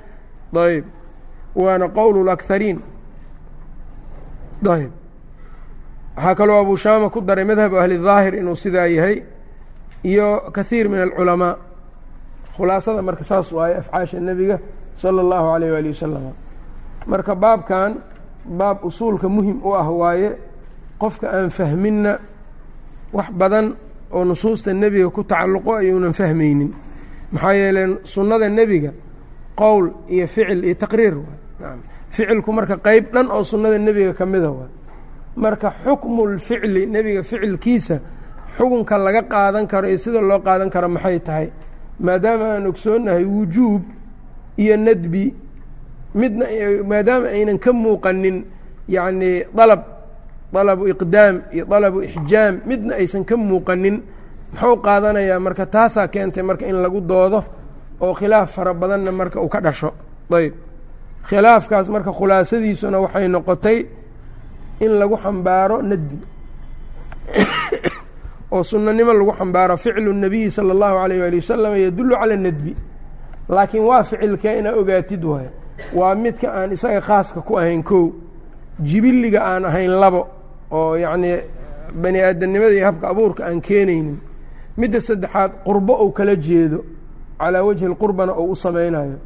Ayb 0.56 0.84
waana 1.54 1.88
qowl 1.88 2.16
اlakhariin 2.22 2.78
ayb 4.74 4.90
waxaa 6.16 6.34
kaloo 6.34 6.60
abuu 6.62 6.76
shaama 6.76 7.10
ku 7.10 7.20
daray 7.20 7.44
madhabu 7.44 7.76
ahli 7.76 7.98
daahir 7.98 8.34
inuu 8.34 8.56
sidaa 8.56 8.86
yahay 8.86 9.22
iyo 10.04 10.50
kahiir 10.52 10.88
min 10.88 11.00
alculamaa. 11.00 11.56
Khulaasada 12.56 13.02
marka 13.02 13.24
saas 13.24 13.52
waaye 13.52 13.76
afcaasha 13.76 14.20
nebiga 14.20 14.58
sala 14.94 15.22
اllahu 15.22 15.46
alayh 15.54 15.70
waali 15.72 15.88
wasalam 15.94 16.34
marka 17.06 17.34
baabkan 17.34 18.02
baab 18.58 18.82
usuulka 18.82 19.28
muhiim 19.28 19.62
u 19.62 19.74
ah 19.74 19.86
waaye 20.00 20.30
qofka 20.98 21.26
aan 21.30 21.50
fahminna 21.50 22.18
wax 23.12 23.30
badan 23.30 23.66
oo 24.12 24.24
nusuusta 24.24 24.72
nebiga 24.74 25.10
ku 25.10 25.22
tacalluqo 25.24 25.70
ayuunan 25.80 26.12
fahmaynin. 26.12 26.70
Maxaa 27.32 27.52
yeele 27.54 27.82
sunnada 28.04 28.48
nebiga 28.48 28.92
qowl 29.56 29.84
iyo 30.08 30.26
ficil 30.26 30.64
iyo 30.64 30.74
taqriir 30.74 31.14
waay. 31.16 31.78
Ficilku 32.10 32.50
marka 32.52 32.76
qeyb 32.86 33.12
dhan 33.14 33.28
oo 33.30 33.44
sunnada 33.44 33.78
nebiga 33.78 34.12
ka 34.14 34.24
mida 34.26 34.50
waay. 34.50 34.70
Marka 35.36 35.68
xukmulficli 35.84 36.86
nebiga 36.86 37.22
ficilkiisa 37.22 37.96
xukunka 38.56 38.98
laga 38.98 39.22
qaadan 39.32 39.66
karo 39.66 39.86
iyo 39.88 39.98
sida 39.98 40.20
loo 40.20 40.40
qaadan 40.40 40.70
karo 40.70 40.88
maxay 40.88 41.18
tahay? 41.20 41.48
Maadaama 42.00 42.44
aan 42.54 42.66
ogsoonnahay 42.70 43.24
wujuub 43.24 43.82
iyo 44.62 44.76
nadbi 44.76 45.24
midna 46.14 46.46
maadaama 46.90 47.28
aynan 47.28 47.58
ka 47.58 47.70
muuqanin 47.72 48.44
yacnii 48.88 49.44
dalab 49.56 49.82
dalabu 50.52 50.88
iqdaam 50.88 51.42
iyo 51.52 51.64
dalabu 51.64 52.02
ixjaam 52.02 52.60
midna 52.66 52.94
aysan 52.96 53.24
ka 53.24 53.36
muuqanin. 53.36 54.02
Muxuu 54.52 54.76
qaadanayaa 54.80 55.40
marka 55.40 55.66
taasaa 55.66 56.08
keentay 56.08 56.42
marka 56.42 56.64
in 56.66 56.80
lagu 56.80 57.00
doodo 57.00 57.44
oo 58.00 58.14
khilaaf 58.14 58.52
fara 58.52 58.74
badanna 58.74 59.12
marka 59.12 59.40
uu 59.40 59.48
ka 59.48 59.60
dhasho. 59.60 59.92
Ayb. 60.32 60.54
Khilaafkaas 61.28 61.88
marka 61.88 62.12
khulaasadiisuna 62.12 63.00
waxay 63.00 63.28
noqotay 63.28 63.86
in 64.80 64.92
lagu 64.98 65.16
xambaaro 65.16 65.82
nadbi. 65.82 66.18
oo 68.52 68.62
sunnanimo 68.62 69.12
lagu 69.12 69.32
xambaaro 69.36 69.76
ficlu 69.76 70.12
nabiyi 70.12 70.50
sala 70.50 70.72
allahu 70.72 70.96
alayh 70.96 71.20
waali 71.20 71.36
wasalam 71.36 71.72
yadullu 71.76 72.14
cala 72.16 72.36
nadbi. 72.36 72.72
Laakiin 73.48 73.84
waa 73.84 74.02
ficilka 74.04 74.52
inaa 74.52 74.72
ogaatid 74.80 75.24
waayo. 75.24 75.52
Waa 75.92 76.14
midka 76.14 76.52
aan 76.52 76.72
isaga 76.72 77.00
khaaska 77.00 77.40
ku 77.44 77.58
ahayn 77.58 77.82
kow. 77.82 78.12
Jibilliga 78.80 79.44
aan 79.44 79.64
ahayn 79.64 79.92
labo 79.92 80.37
oo 80.71 80.95
yacnii 81.03 81.37
bani 82.01 82.19
aadamnimada 82.21 82.73
iyo 82.77 82.85
habka 82.85 83.05
abuurka 83.09 83.41
aan 83.45 83.61
keenaynin 83.61 84.17
midda 84.77 84.99
saddexaad 85.01 85.51
qurbo 85.65 85.93
ou 86.03 86.11
kala 86.11 86.35
jeedo 86.35 86.79
calaa 87.39 87.63
wajhi 87.67 87.85
اlqurbana 87.91 88.33
ou 88.33 88.51
u 88.51 88.55
samaynayo 88.55 89.17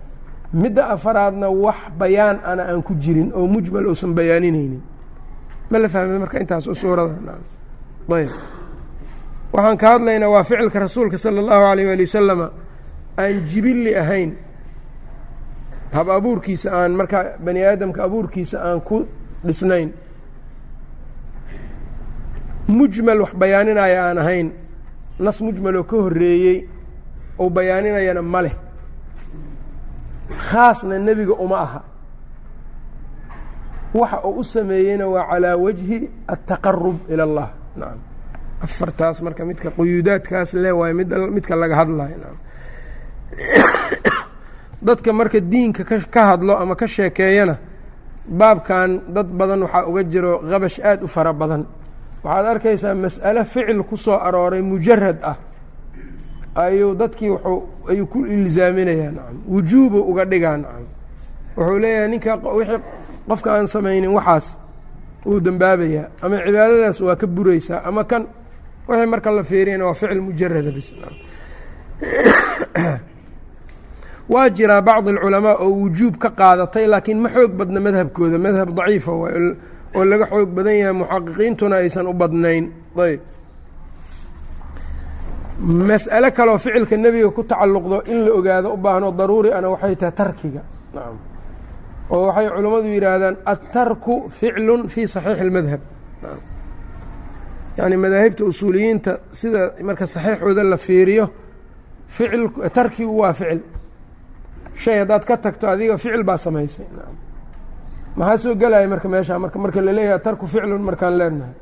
midda 0.54 0.84
afaraadna 0.96 1.48
wax 1.50 1.80
bayaan 2.00 2.38
ana 2.52 2.64
aan 2.72 2.82
ku 2.84 2.94
jirin 3.04 3.30
oo 3.38 3.48
mujmal 3.48 3.86
ousan 3.88 4.12
bayaaninaynin 4.18 4.82
ma 5.72 5.78
la 5.80 5.88
fahmay 5.90 6.18
marka 6.24 6.40
intaas 6.40 6.66
suurada 6.82 7.14
ayb 8.18 8.30
waxaan 9.54 9.78
ka 9.78 9.88
hadlaynaa 9.94 10.30
waa 10.36 10.44
ficilka 10.44 10.80
rasuulka 10.80 11.18
salى 11.18 11.40
اllahu 11.44 11.64
alayh 11.72 11.92
ali 11.94 12.04
wasalama 12.08 12.48
aan 13.22 13.36
jibili 13.50 13.92
ahayn 13.96 14.32
hab 15.94 16.08
abuurkiisa 16.10 16.68
aan 16.80 16.92
markaa 17.00 17.24
bani 17.46 17.62
aadamka 17.64 18.04
abuurkiisa 18.04 18.58
aan 18.68 18.82
ku 18.82 19.06
dhisnayn 19.46 19.90
mujmal 22.72 23.20
wax 23.24 23.32
bayaaninaya 23.42 24.00
aan 24.10 24.18
ahayn 24.18 24.48
nas 25.20 25.38
mujmaloo 25.42 25.84
ka 25.84 25.96
horeeyey 25.98 26.58
ou 27.40 27.50
bayaaninayana 27.50 28.22
ma 28.22 28.42
leh 28.42 28.56
khaasna 30.50 31.00
nebiga 31.00 31.34
uma 31.34 31.58
aha 31.66 31.82
waxa 33.94 34.18
uu 34.28 34.40
u 34.40 34.44
sameeyeyna 34.44 35.06
waa 35.08 35.26
calaa 35.30 35.56
wajhi 35.66 36.10
الtaqarub 36.34 36.98
ilى 37.12 37.24
اllah 37.28 37.50
nacam 37.80 38.00
afartaas 38.66 39.18
marka 39.26 39.46
midka 39.46 39.70
quyuudaadkaas 39.78 40.54
le 40.64 40.72
waayo 40.72 40.94
mid 41.00 41.10
midka 41.36 41.56
laga 41.56 41.76
hadlayo 41.82 42.16
nacam 42.22 42.38
dadka 44.82 45.10
marka 45.14 45.40
diinka 45.40 45.84
ka 46.14 46.22
hadlo 46.30 46.54
ama 46.62 46.76
ka 46.76 46.88
sheekeeyana 46.88 47.56
baabkan 48.40 48.90
dad 49.16 49.28
badan 49.40 49.62
waxaa 49.66 49.88
uga 49.90 50.02
jiro 50.12 50.32
qabash 50.52 50.78
aad 50.90 51.00
u 51.04 51.08
fara 51.08 51.34
badan 51.34 51.64
waxaad 52.25 52.47
arkaysaa 52.47 52.95
mas'ale 52.95 53.45
ficil 53.45 53.83
ku 53.83 53.97
soo 53.97 54.19
arooray 54.27 54.63
mujarad 54.63 55.19
ah. 55.23 55.37
Ayuu 56.55 56.95
dadkii 56.95 57.31
wuxuu 57.31 57.63
ayuu 57.91 58.07
ku 58.07 58.19
ilzaaminayaa 58.27 59.11
nacam 59.17 59.37
wujuubu 59.49 59.99
uga 60.11 60.25
dhigaa 60.25 60.57
nacam 60.57 60.85
wuxuu 61.57 61.79
leeyahay 61.79 62.09
ninka 62.09 62.37
wixii 62.37 62.81
qofka 63.29 63.49
aan 63.55 63.67
samaynin 63.67 64.13
waxaas 64.19 64.47
wuu 65.27 65.41
dembaabayaa 65.41 66.07
ama 66.23 66.37
cibaadadaas 66.45 67.01
waa 67.01 67.17
ka 67.17 67.27
buraysaa 67.27 67.81
ama 67.89 68.05
kan 68.05 68.27
wixii 68.89 69.07
marka 69.13 69.31
la 69.31 69.43
fiiriyana 69.43 69.85
waa 69.89 69.95
ficil 69.95 70.21
mujarada 70.21 70.71
bis 70.77 70.89
waa 74.29 74.49
jiraa 74.51 74.81
bacdi 74.83 75.11
alculamaa 75.11 75.57
oo 75.65 75.71
wujuub 75.83 76.15
ka 76.23 76.31
qaadatay 76.31 76.87
laakiin 76.87 77.19
ma 77.21 77.29
xoog 77.29 77.53
badna 77.59 77.81
madhabkooda. 77.81 78.39
Madhab 78.39 78.69
daciifa 78.77 79.13
oo 79.97 80.05
laga 80.11 80.27
xoog 80.31 80.51
badan 80.57 80.77
yahay 80.81 80.95
muxaqiqiintuna 81.03 81.77
aysan 81.83 82.07
u 82.07 82.15
badnayn. 82.21 82.65
Ayb. 83.05 83.21
Mas'ale 85.89 86.31
kaleoo 86.37 86.59
ficilka 86.65 86.97
nebiga 86.97 87.31
ku 87.37 87.43
tacalluqdo 87.51 87.97
in 88.13 88.19
la 88.25 88.31
ogaado 88.39 88.69
u 88.75 88.77
baahno 88.85 89.09
daruuri 89.19 89.51
ana 89.57 89.69
waxay 89.75 89.95
tahay 90.01 90.15
tarkiga. 90.21 90.63
Nacam 90.95 91.17
oo 92.11 92.27
waxay 92.29 92.47
culammadu 92.55 92.89
yidhaahdaan 92.97 93.37
attarku 93.53 94.15
ficlun 94.39 94.81
fii 94.93 95.07
saxiixi 95.15 95.43
اlmadhab 95.47 95.81
yacni 97.79 97.97
madaahibta 98.05 98.43
usuuliyiinta 98.51 99.13
sida 99.41 99.61
marka 99.89 100.05
saxiixooda 100.15 100.63
la 100.73 100.77
fiiriyo 100.87 101.25
ficil 102.17 102.43
tarkigu 102.77 103.15
waa 103.23 103.33
ficil. 103.41 103.61
Shay 104.83 104.97
haddaad 105.03 105.25
ka 105.29 105.37
tagto 105.45 105.65
adiga 105.75 105.95
ficil 106.05 106.23
baa 106.29 106.39
samaysay 106.47 106.87
maxaa 108.17 108.39
soo 108.43 108.55
gelaya 108.55 108.89
marka 108.89 109.09
meeshaa 109.09 109.39
marka 109.39 109.59
marka 109.59 109.81
la 109.81 110.19
tarku 110.19 110.47
ficlun 110.47 110.83
markaan 110.89 111.19
leenahay. 111.19 111.55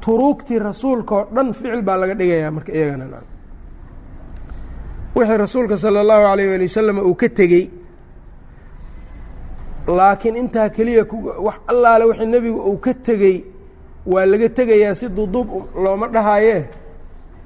Turuugtii 0.00 0.58
rasuulka 0.58 1.14
oo 1.16 1.26
dhan 1.34 1.52
ficil 1.52 1.82
baa 1.82 1.96
laga 1.96 2.14
dhigayaa 2.14 2.50
marka 2.50 2.72
iyagana 2.72 3.20
wixii 5.16 5.36
rasuulka 5.44 5.76
sala 5.76 6.00
allahu 6.00 6.24
alayh 6.32 6.54
ali 6.54 6.66
wasalam 6.68 6.98
uu 6.98 7.14
ka 7.14 7.28
tegey 7.28 7.64
laakiin 9.86 10.36
intaa 10.36 10.68
keliya 10.68 11.04
wax 11.46 11.54
allaale 11.72 12.04
wixii 12.04 12.26
nebigu 12.26 12.60
uu 12.70 12.78
ka 12.84 12.92
tegey 13.06 13.36
waa 14.06 14.26
laga 14.26 14.48
tegayaa 14.48 14.94
si 14.94 15.08
duduub 15.08 15.48
looma 15.84 16.06
dhahaaye. 16.08 16.58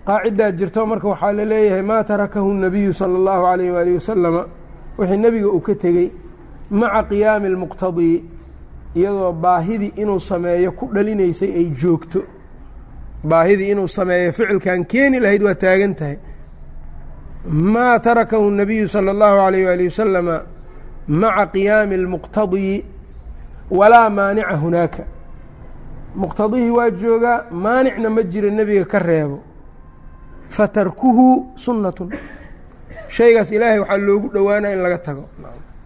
Qaacidaa 0.06 0.50
jirto 0.58 0.86
marka 0.86 1.08
waxaa 1.08 1.32
la 1.32 1.44
leeyahay 1.44 1.82
maa 1.82 2.02
tarakahu 2.04 2.54
nabiyu 2.54 2.92
sala 2.94 3.14
allahu 3.20 3.44
alayh 3.52 3.70
waali 3.74 3.92
wasalama 3.98 4.42
wixii 4.98 5.16
nebiga 5.24 5.48
uu 5.48 5.60
ka 5.60 5.74
tegey 5.74 6.08
maca 6.79 7.01
qiyaami 7.09 7.47
اlmuqtadii 7.53 8.15
iyadoo 8.95 9.31
baahidii 9.43 9.93
inuu 10.01 10.19
sameeyo 10.19 10.71
ku 10.71 10.85
dhalinaysay 10.95 11.51
ay 11.59 11.67
joogto 11.81 12.19
baahidii 13.29 13.71
inuu 13.73 13.87
sameeyo 13.87 14.31
ficilkan 14.31 14.85
keeni 14.85 15.19
lahayd 15.19 15.43
waa 15.47 15.55
taagan 15.55 15.95
tahay 15.95 16.17
maa 17.73 17.99
tarakahu 17.99 18.45
الnabiyu 18.51 18.87
salى 18.93 19.11
اllahu 19.15 19.37
alayh 19.47 19.65
waali 19.67 19.85
wasalama 19.89 20.35
maca 21.07 21.45
qiyaami 21.53 21.95
اlmuqtadii 22.01 22.85
walaa 23.79 24.09
maanica 24.09 24.55
hunaaka 24.63 25.03
muqtadihii 26.15 26.69
waa 26.77 26.89
joogaa 27.01 27.45
maanicna 27.51 28.09
ma 28.09 28.21
jiro 28.31 28.49
nebiga 28.49 28.85
ka 28.85 28.99
reebo 28.99 29.37
fatarkuhu 30.49 31.25
sunnatun 31.55 32.09
shaygaas 33.15 33.51
ilaahay 33.51 33.79
waxaa 33.79 33.97
loogu 34.07 34.27
dhowaanaya 34.33 34.73
in 34.75 34.81
laga 34.85 34.97
tago 34.97 35.23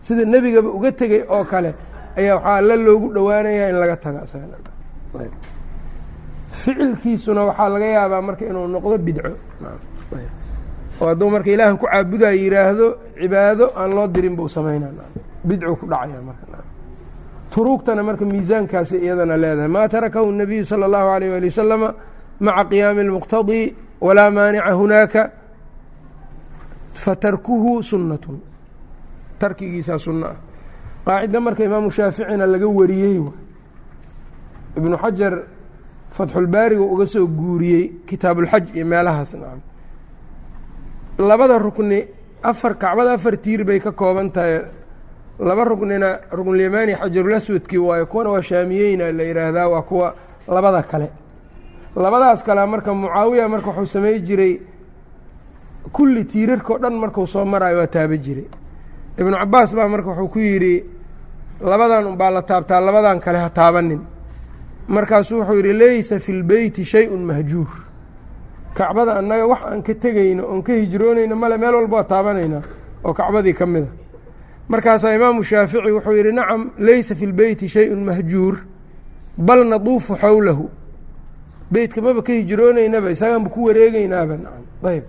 sida 0.06 0.24
nebigaba 0.34 0.70
uga 0.78 0.92
tegey 1.00 1.22
oo 1.36 1.44
kale 1.52 1.72
ayaa 2.20 2.36
waxaa 2.36 2.56
alla 2.60 2.76
loogu 2.86 3.08
dhowaanayaa 3.16 3.70
in 3.72 3.78
laga 3.84 3.96
tago 4.04 4.20
ficilkiisuna 6.52 7.42
waxaa 7.50 7.70
laga 7.74 7.86
yaabaa 7.98 8.22
marka 8.28 8.44
inuu 8.50 8.68
noqdo 8.76 8.98
bidco 9.06 9.32
oo 11.02 11.08
hadduu 11.10 11.30
marka 11.36 11.50
ilaahan 11.56 11.78
ku 11.82 11.86
caabudaa 11.92 12.34
yidhaahdo 12.42 12.88
cibaado 13.20 13.66
aan 13.80 13.92
loo 13.98 14.08
dirin 14.16 14.36
buu 14.38 14.50
samaynaa 14.56 14.92
bidcu 15.48 15.76
ku 15.80 15.86
dhacaya 15.92 16.22
marka 16.30 16.46
turuugtana 17.54 18.02
marka 18.04 18.24
miisaankaasi 18.32 18.96
iyadana 19.06 19.36
leedahay 19.44 19.72
maa 19.78 19.88
tarakahu 19.94 20.28
الnabiyu 20.34 20.64
salى 20.70 20.86
اllahu 20.90 21.08
alayh 21.16 21.30
ali 21.38 21.48
wasalama 21.52 21.90
maca 22.46 22.64
qiyaami 22.70 23.02
اlmuqtadii 23.08 23.66
walaa 24.06 24.30
maanica 24.38 24.72
hunaaka 24.80 25.22
fatarkuhu 27.04 27.72
sunnatun 27.84 28.38
tarkigiisaa 29.43 29.99
sunno 30.05 30.27
ah 30.33 30.37
qaacida 31.07 31.39
marka 31.47 31.63
imaamu 31.69 31.91
shaaficina 31.97 32.47
laga 32.55 32.69
wariyey 32.79 33.19
ibnu 34.79 34.97
xajar 35.03 35.35
fatxulbaariga 36.17 36.85
uga 36.95 37.07
soo 37.13 37.27
guuriyey 37.39 37.85
kitaabuulxaj 38.09 38.65
iyo 38.77 38.85
meelahaas 38.93 39.31
nacam 39.41 39.61
labada 41.19 41.59
rukni 41.59 41.99
afar 42.51 42.73
kacbada 42.83 43.13
afar 43.19 43.35
tiir 43.45 43.65
bay 43.65 43.79
ka 43.81 43.93
kooban 43.93 44.31
tahay. 44.31 44.61
Laba 45.49 45.65
ruknina 45.65 46.09
ruknulyamaani 46.37 46.95
xajarulaswadkii 47.01 47.79
waayo 47.79 48.07
kuwana 48.07 48.31
waa 48.31 48.43
shaamiyeyna 48.43 49.13
la 49.13 49.23
yidhaahdaa 49.23 49.69
waa 49.69 49.83
kuwa 49.83 50.15
labada 50.49 50.83
kale. 50.83 51.09
Labadaas 51.97 52.43
kale 52.45 52.67
marka 52.67 52.95
mucaawiya 52.95 53.49
marka 53.49 53.67
wuxuu 53.71 53.87
samey 53.87 54.21
jiray 54.21 54.61
kulli 55.93 56.25
tiirarkao 56.25 56.79
dhan 56.79 56.95
marku 56.95 57.27
soo 57.27 57.45
maraayo 57.45 57.79
waa 57.79 57.87
taaba 57.87 58.17
jiray 58.17 58.45
ibnu 59.19 59.37
cabaas 59.37 59.75
baa 59.75 59.89
marka 59.89 60.09
wuxuu 60.11 60.29
ku 60.29 60.39
yidhi 60.39 60.85
labadan 61.61 62.07
unbaa 62.07 62.31
la 62.31 62.43
taabtaa 62.43 62.81
labadan 62.81 63.21
kale 63.21 63.39
ha 63.39 63.51
taabanin. 63.51 64.01
Markaasuu 64.89 65.39
wuxuu 65.41 65.57
yidhi 65.57 65.73
laysa 65.73 66.19
fi 66.21 66.33
lbeyti 66.33 66.85
shay-un 66.85 67.23
mahjuur. 67.25 67.69
Kacbada 68.75 69.15
annaga 69.19 69.47
wax 69.47 69.61
aan 69.71 69.83
ka 69.83 69.95
tegayno 69.95 70.43
oon 70.49 70.63
ka 70.63 70.73
hijroonayno 70.73 71.37
male 71.37 71.57
meel 71.59 71.75
walba 71.75 71.97
waa 71.97 72.05
taabanaynaa 72.05 72.63
oo 73.05 73.13
kacbadii 73.15 73.53
ka 73.55 73.67
mid 73.67 73.83
a. 73.85 73.89
Markaasaa 74.69 75.15
imaamu 75.15 75.43
shaafici 75.45 75.91
wuxuu 75.93 76.17
yidhi 76.17 76.33
nacam 76.33 76.71
laysa 76.79 77.15
fi 77.15 77.27
lbeyti 77.27 77.69
shay-un 77.69 78.05
mahjuur 78.05 78.57
bal 79.39 79.65
naduufu 79.67 80.17
xowlahu 80.17 80.71
beytka 81.71 82.01
maba 82.03 82.23
ka 82.23 82.33
hijroonaynaba 82.33 83.11
isaganba 83.11 83.51
ku 83.51 83.65
wareegeynaaba 83.65 84.37
nacam 84.37 84.65
ayb 84.89 85.05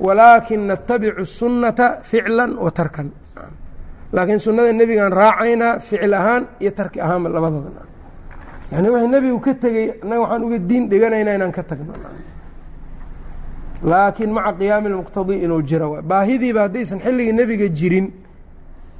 walaakin 0.00 0.60
natabicu 0.70 1.24
sunnata 1.26 1.86
ficlan 2.10 2.50
wa 2.64 2.70
tarkan. 2.70 3.08
Laakiin 4.12 4.40
sunnada 4.46 4.72
nebigaan 4.72 5.12
raacaynaa 5.12 5.78
ficil 5.80 6.14
ahaan 6.14 6.42
iyo 6.62 6.70
tarki 6.78 6.98
ahaanba 7.00 7.28
nacam 7.28 7.86
yani 8.72 8.88
wixii 8.92 9.08
nebigu 9.14 9.38
ka 9.46 9.52
tegey 9.62 9.86
annaga 10.02 10.20
waxaan 10.24 10.42
uga 10.46 10.58
diin 10.68 10.84
dhiganaynaa 10.90 11.34
inaan 11.38 11.52
ka 11.52 11.62
tagno. 11.62 11.92
Laakiin 13.90 14.30
maca 14.36 14.52
qiyaami 14.58 14.88
lmuqtadii 14.92 15.38
inuu 15.44 15.62
jiro. 15.68 15.86
Waay 15.92 16.02
baahidiiba 16.02 16.60
haddaysan 16.66 16.98
xilligii 17.04 17.32
nebiga 17.40 17.68
jirin 17.78 18.06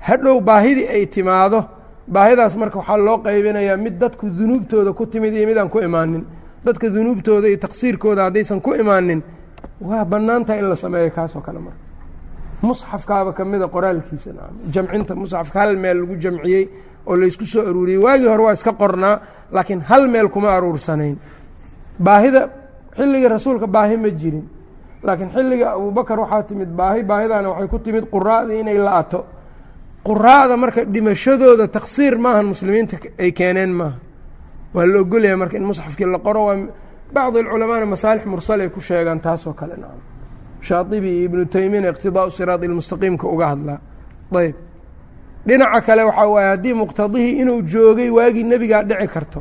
hadhow 0.09 0.37
baahidii 0.49 0.89
ay 0.95 1.07
timaado 1.15 1.61
baahidaas 2.15 2.55
marka 2.61 2.77
waxaa 2.81 2.97
loo 3.07 3.19
qaybinayaa 3.27 3.77
mid 3.85 3.95
dadku 4.03 4.25
dunuubtooda 4.39 4.93
ku 4.99 5.07
timid 5.13 5.33
iyo 5.35 5.47
midaan 5.51 5.69
ku 5.73 5.79
imaanin. 5.89 6.25
Dadka 6.65 6.87
dunuubtooda 6.97 7.47
iyo 7.49 7.59
taqsiirkooda 7.65 8.23
haddaysan 8.29 8.61
ku 8.61 8.71
imaanin 8.83 9.21
waa 9.81 10.05
bannaan 10.05 10.45
tahay 10.45 10.61
in 10.61 10.69
la 10.69 10.77
sameeyo 10.77 11.11
kaasoo 11.11 11.41
kale 11.41 11.59
marka. 11.59 11.79
Musxafkaaba 12.63 13.33
ka 13.33 13.45
mida 13.45 13.67
qoraalkiisa 13.69 14.31
jamcinta 14.75 15.15
musxafka 15.15 15.61
hal 15.61 15.77
meel 15.77 15.99
lagu 16.01 16.17
jamciyey 16.17 16.69
oo 17.07 17.17
laysku 17.17 17.47
soo 17.47 17.63
aruuriyey. 17.63 17.99
Waagii 18.03 18.27
hore 18.29 18.43
waa 18.43 18.53
iska 18.53 18.73
qornaa 18.73 19.21
laakiin 19.53 19.81
hal 19.81 20.09
meel 20.09 20.29
kuma 20.29 20.51
aruursanayn. 20.57 21.17
Baahida 21.99 22.49
xilligii 22.97 23.29
rasuulka 23.29 23.67
baahi 23.67 23.97
ma 23.97 24.11
jirin. 24.11 24.45
Laakiin 25.03 25.31
xilliga 25.31 25.73
abubakar 25.73 26.19
waxaa 26.21 26.43
timid 26.43 26.69
baahi 26.69 27.03
baahidaana 27.03 27.49
waxay 27.49 27.69
ku 27.69 27.79
timid 27.79 28.05
quraa'dii 28.11 28.61
inay 28.61 28.79
la-ato. 28.79 29.25
Quraa'da 30.05 30.57
marka 30.57 30.85
dhimashadooda 30.85 31.69
taqsiir 31.69 32.19
maahan 32.19 32.47
muslimiinta 32.47 32.97
ay 33.19 33.31
keeneen 33.33 33.71
maaha. 33.71 33.99
Waa 34.75 34.87
la 34.87 34.99
ogolaya 35.01 35.37
marka 35.37 35.57
in 35.57 35.65
musxafkii 35.65 36.07
la 36.07 36.19
qoro 36.19 36.45
waa 36.47 36.57
bacdi 37.15 37.39
alculamaana 37.43 37.87
masaalix 37.95 38.25
mursal 38.33 38.61
ay 38.65 38.69
ku 38.75 38.81
sheegaan 38.81 39.21
taasoo 39.27 39.53
kale 39.61 39.75
nacam 39.83 40.01
shaatibi 40.67 41.09
iyo 41.17 41.25
ibnu 41.29 41.45
taymiyana 41.55 41.89
iqtidaau 41.93 42.31
siraadi 42.37 42.65
ilmustaqiimka 42.69 43.27
uga 43.35 43.47
hadlaa 43.53 43.79
ayb 44.41 44.57
dhinaca 45.47 45.81
kale 45.87 46.03
waxaa 46.09 46.29
waaye 46.35 46.49
haddii 46.53 46.75
muqtadihii 46.83 47.35
inuu 47.43 47.61
joogay 47.73 48.11
waagii 48.19 48.45
nebigaa 48.53 48.83
dhici 48.91 49.09
karto 49.15 49.41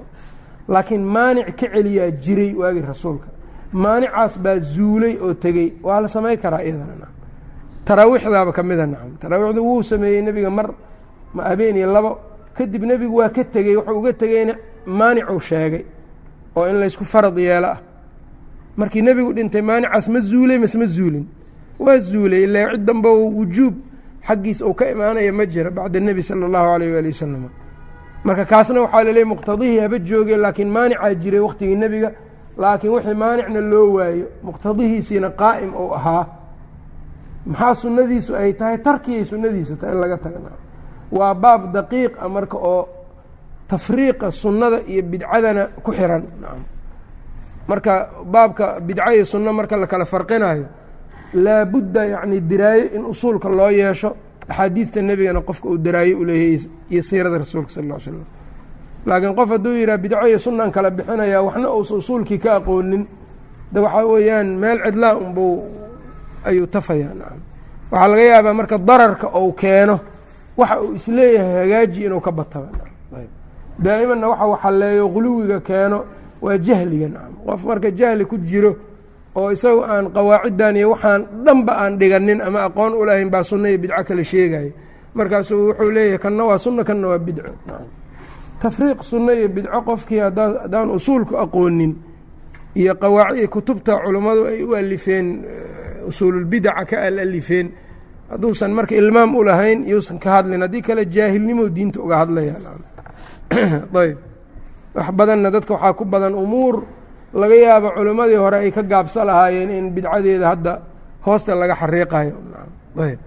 laakiin 0.74 1.04
maanic 1.16 1.48
ka 1.60 1.66
celiyaa 1.74 2.12
jiray 2.24 2.52
waagii 2.62 2.86
rasuulka 2.92 3.28
maanicaas 3.84 4.34
baa 4.44 4.60
zuulay 4.74 5.14
oo 5.26 5.34
tegey 5.44 5.68
waa 5.88 6.00
la 6.04 6.08
samay 6.08 6.36
karaa 6.44 6.62
iyadana 6.68 6.96
nacam 7.02 7.16
taraawiixdaaba 7.88 8.52
ka 8.58 8.62
mida 8.70 8.86
nacam 8.94 9.12
taraawiixda 9.22 9.62
wuu 9.68 9.84
sameeyey 9.92 10.22
nebiga 10.28 10.50
mar 10.58 10.68
ma 11.36 11.42
habeen 11.50 11.76
iyo 11.78 11.90
labo 11.96 12.12
kadib 12.58 12.84
nebigu 12.84 13.16
waa 13.20 13.30
ka 13.36 13.44
tegey 13.44 13.76
wuxuu 13.78 13.98
uga 14.00 14.14
tegeyna 14.22 14.54
maanicuu 15.00 15.40
sheegay 15.50 15.84
oo 16.58 16.66
in 16.70 16.76
laysku 16.82 17.06
farad 17.06 17.38
yeelo 17.38 17.68
ah 17.76 17.80
markii 18.78 19.02
nebigu 19.02 19.34
dhintay 19.38 19.62
maanicaas 19.62 20.06
ma 20.10 20.20
zuulay 20.20 20.58
mase 20.60 20.78
ma 20.78 20.86
zuulin. 20.86 21.26
Waa 21.80 21.98
zuulay 22.10 22.44
ila 22.44 22.72
cid 22.74 22.86
damba 22.86 23.10
wujuub 23.10 23.76
xaggiis 24.28 24.62
uu 24.62 24.74
ka 24.74 24.86
imaanaya 24.92 25.32
ma 25.34 25.46
jira 25.46 25.70
bacda 25.72 26.00
nebi 26.00 26.24
sala 26.24 26.46
allahu 26.50 26.68
alayh 26.76 26.90
waali 26.94 27.10
wasalam 27.14 27.44
marka 28.26 28.46
kaasna 28.46 28.82
waxaa 28.82 29.04
laleeyay 29.04 29.26
muqtadihii 29.34 29.80
haba 29.80 29.98
joogeen 30.00 30.40
laakiin 30.42 30.70
maanicaa 30.70 31.14
jiray 31.22 31.40
waqtigii 31.40 31.76
nebiga 31.76 32.10
laakiin 32.58 32.92
wixii 32.94 33.14
maanicna 33.14 33.60
loo 33.72 33.94
waayo 33.98 34.26
muqtadihiisiina 34.44 35.30
qaa'im 35.42 35.72
uu 35.76 35.92
ahaa. 35.98 36.26
Maxaa 37.46 37.76
sunnadiisu 37.76 38.36
ay 38.36 38.54
tahay 38.54 38.78
tarkiyay 38.78 39.26
sunnadiisu 39.26 39.76
tahay 39.80 39.94
in 39.96 40.02
laga 40.02 40.18
taga 40.18 40.40
waa 41.12 41.34
baab 41.34 41.62
daqiiqa 41.74 42.30
marka 42.30 42.58
oo 42.58 42.88
tafriiqa 43.70 44.32
sunnada 44.32 44.80
iyo 44.88 45.02
bidcadana 45.04 45.64
ku 45.84 45.92
xiran. 45.92 46.24
Marka 47.68 48.10
baabka 48.26 48.80
bidco 48.80 49.12
iyo 49.12 49.26
sunno 49.26 49.52
marka 49.54 49.76
la 49.78 49.88
kala 49.88 50.06
farqinayo 50.06 50.66
laabudda 51.34 52.06
yacni 52.06 52.40
diraayo 52.42 52.86
in 52.96 53.04
usuulka 53.06 53.50
loo 53.50 53.70
yeesho 53.70 54.16
axaadiidta 54.48 55.02
nebigana 55.02 55.42
qofka 55.42 55.68
uu 55.68 55.78
daraayo 55.78 56.18
u 56.20 56.24
leeyahay 56.26 56.64
iyo 56.90 57.02
siirada 57.04 57.38
rasuulka 57.44 57.70
sal 57.70 57.84
ll 57.84 58.00
slam 58.00 58.24
laakiin 59.06 59.36
qof 59.36 59.50
hadduu 59.50 59.76
yidhaha 59.76 59.98
bidco 60.04 60.26
iyo 60.28 60.40
sunnan 60.40 60.72
kala 60.72 60.90
bixinaya 60.92 61.42
waxna 61.44 61.68
uusa 61.76 61.94
usuulkii 62.00 62.40
ka 62.40 62.56
aqoonin 62.56 63.04
de 63.74 63.80
waxaa 63.80 64.06
weeyaan 64.08 64.48
meel 64.62 64.80
cidlaa 64.86 65.16
unbuu 65.20 65.54
ayuu 66.48 66.68
tafayaa. 66.68 67.14
Nacam 67.20 67.40
waxaa 67.92 68.08
laga 68.08 68.22
yaabaa 68.32 68.54
marka 68.60 68.78
dararka 68.78 69.28
ou 69.36 69.52
keeno 69.52 70.00
waxa 70.58 70.76
uu 70.82 70.94
is 70.96 71.08
leeyahay 71.08 71.56
hagaaji 71.68 72.00
inuu 72.08 72.22
ka 72.24 72.32
bataba 72.32 72.68
daa'imanna 73.80 74.28
waxa 74.32 74.46
uu 74.48 74.58
xalleeyo 74.64 75.06
quluwiga 75.16 75.60
keeno 75.60 76.00
waa 76.42 76.58
jahliga 76.58 77.08
nacam 77.14 77.34
qof 77.46 77.62
marka 77.70 77.90
jahli 78.00 78.24
ku 78.26 78.38
jiro 78.38 78.72
oo 79.36 79.52
isagu 79.52 79.82
aan 79.86 80.06
qawaaciddan 80.16 80.76
iyo 80.78 80.88
waxaan 80.94 81.22
dhanba 81.46 81.74
aan 81.82 81.94
dhiganin 82.00 82.42
ama 82.42 82.60
aqoon 82.68 82.94
u 82.94 83.06
lahayn 83.06 83.30
baa 83.30 83.44
sunno 83.44 83.68
iyo 83.70 83.78
bidco 83.78 84.04
kala 84.08 84.24
sheegaya 84.24 84.72
markaasuu 85.18 85.62
wuxuu 85.70 85.92
leeyahay 85.96 86.18
kanna 86.24 86.44
waa 86.50 86.58
sunno 86.58 86.82
kanna 86.84 87.08
waa 87.08 87.18
bidco. 87.22 87.52
Tafriiq 88.62 89.00
sunno 89.04 89.32
iyo 89.34 89.48
bidco 89.50 89.82
qofkii 89.82 90.20
haddaan 90.26 90.90
usuulku 90.98 91.38
aqoonin 91.38 91.94
iyo 92.76 92.94
qawaaci 92.96 93.48
kutubta 93.48 93.98
culummadu 94.04 94.46
ay 94.46 94.64
u 94.64 94.74
alifeen 94.76 95.28
usuululbidaca 96.10 96.86
ka 96.86 96.98
alifeen 97.06 97.68
hadduusan 98.30 98.72
marka 98.74 98.96
ilmaam 98.96 99.36
u 99.36 99.44
lahayn 99.44 99.86
yuusan 99.90 100.18
ka 100.20 100.30
hadlin. 100.42 100.62
Haddii 100.62 100.82
kale 100.82 101.06
jaahilnimo 101.06 101.70
diinta 101.70 102.02
uga 102.02 102.18
hadlayaan 102.26 102.62
ayb. 104.02 104.18
Wax 104.96 105.08
badanna 105.20 105.50
dadka 105.52 105.74
waxaa 105.74 105.94
ku 105.94 106.04
badan 106.06 106.34
umuur 106.36 106.76
laga 107.34 107.56
yaabo 107.56 107.90
culimmadii 107.96 108.40
hore 108.44 108.58
ay 108.64 108.72
ka 108.72 108.82
gaabsa 108.82 109.26
lahaayeen 109.26 109.70
in 109.70 109.86
bidcadeeda 109.96 110.48
hadda 110.54 110.74
hoosta 111.26 111.56
laga 111.56 111.76
xariiqayo. 111.82 112.36
Ayb. 113.06 113.20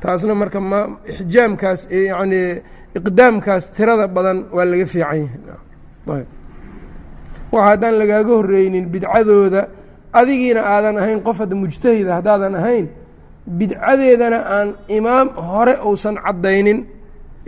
Taasna 0.00 0.34
marka 0.34 0.60
ma 0.60 0.80
ixjaamkaas 1.12 1.80
yacnii 1.90 2.62
iqdaamkaas 2.98 3.64
tirada 3.76 4.06
badan 4.16 4.38
waa 4.54 4.64
laga 4.64 4.86
fiican 4.86 5.18
yahay. 5.24 5.40
Ayb. 6.16 6.28
Wax 7.52 7.64
haddaan 7.68 7.94
lagaaga 8.00 8.32
horreynin 8.38 8.84
bidcadooda 8.94 9.62
adigiina 10.12 10.60
aadan 10.74 10.96
ahayn 11.02 11.18
qof 11.26 11.36
hadda 11.42 11.54
mujtahida 11.62 12.10
haddaadan 12.18 12.54
ahayn 12.60 12.86
bidcadeedana 13.58 14.38
aan 14.56 14.68
imaam 14.98 15.28
hore 15.50 15.74
uusan 15.88 16.16
caddaynin 16.24 16.78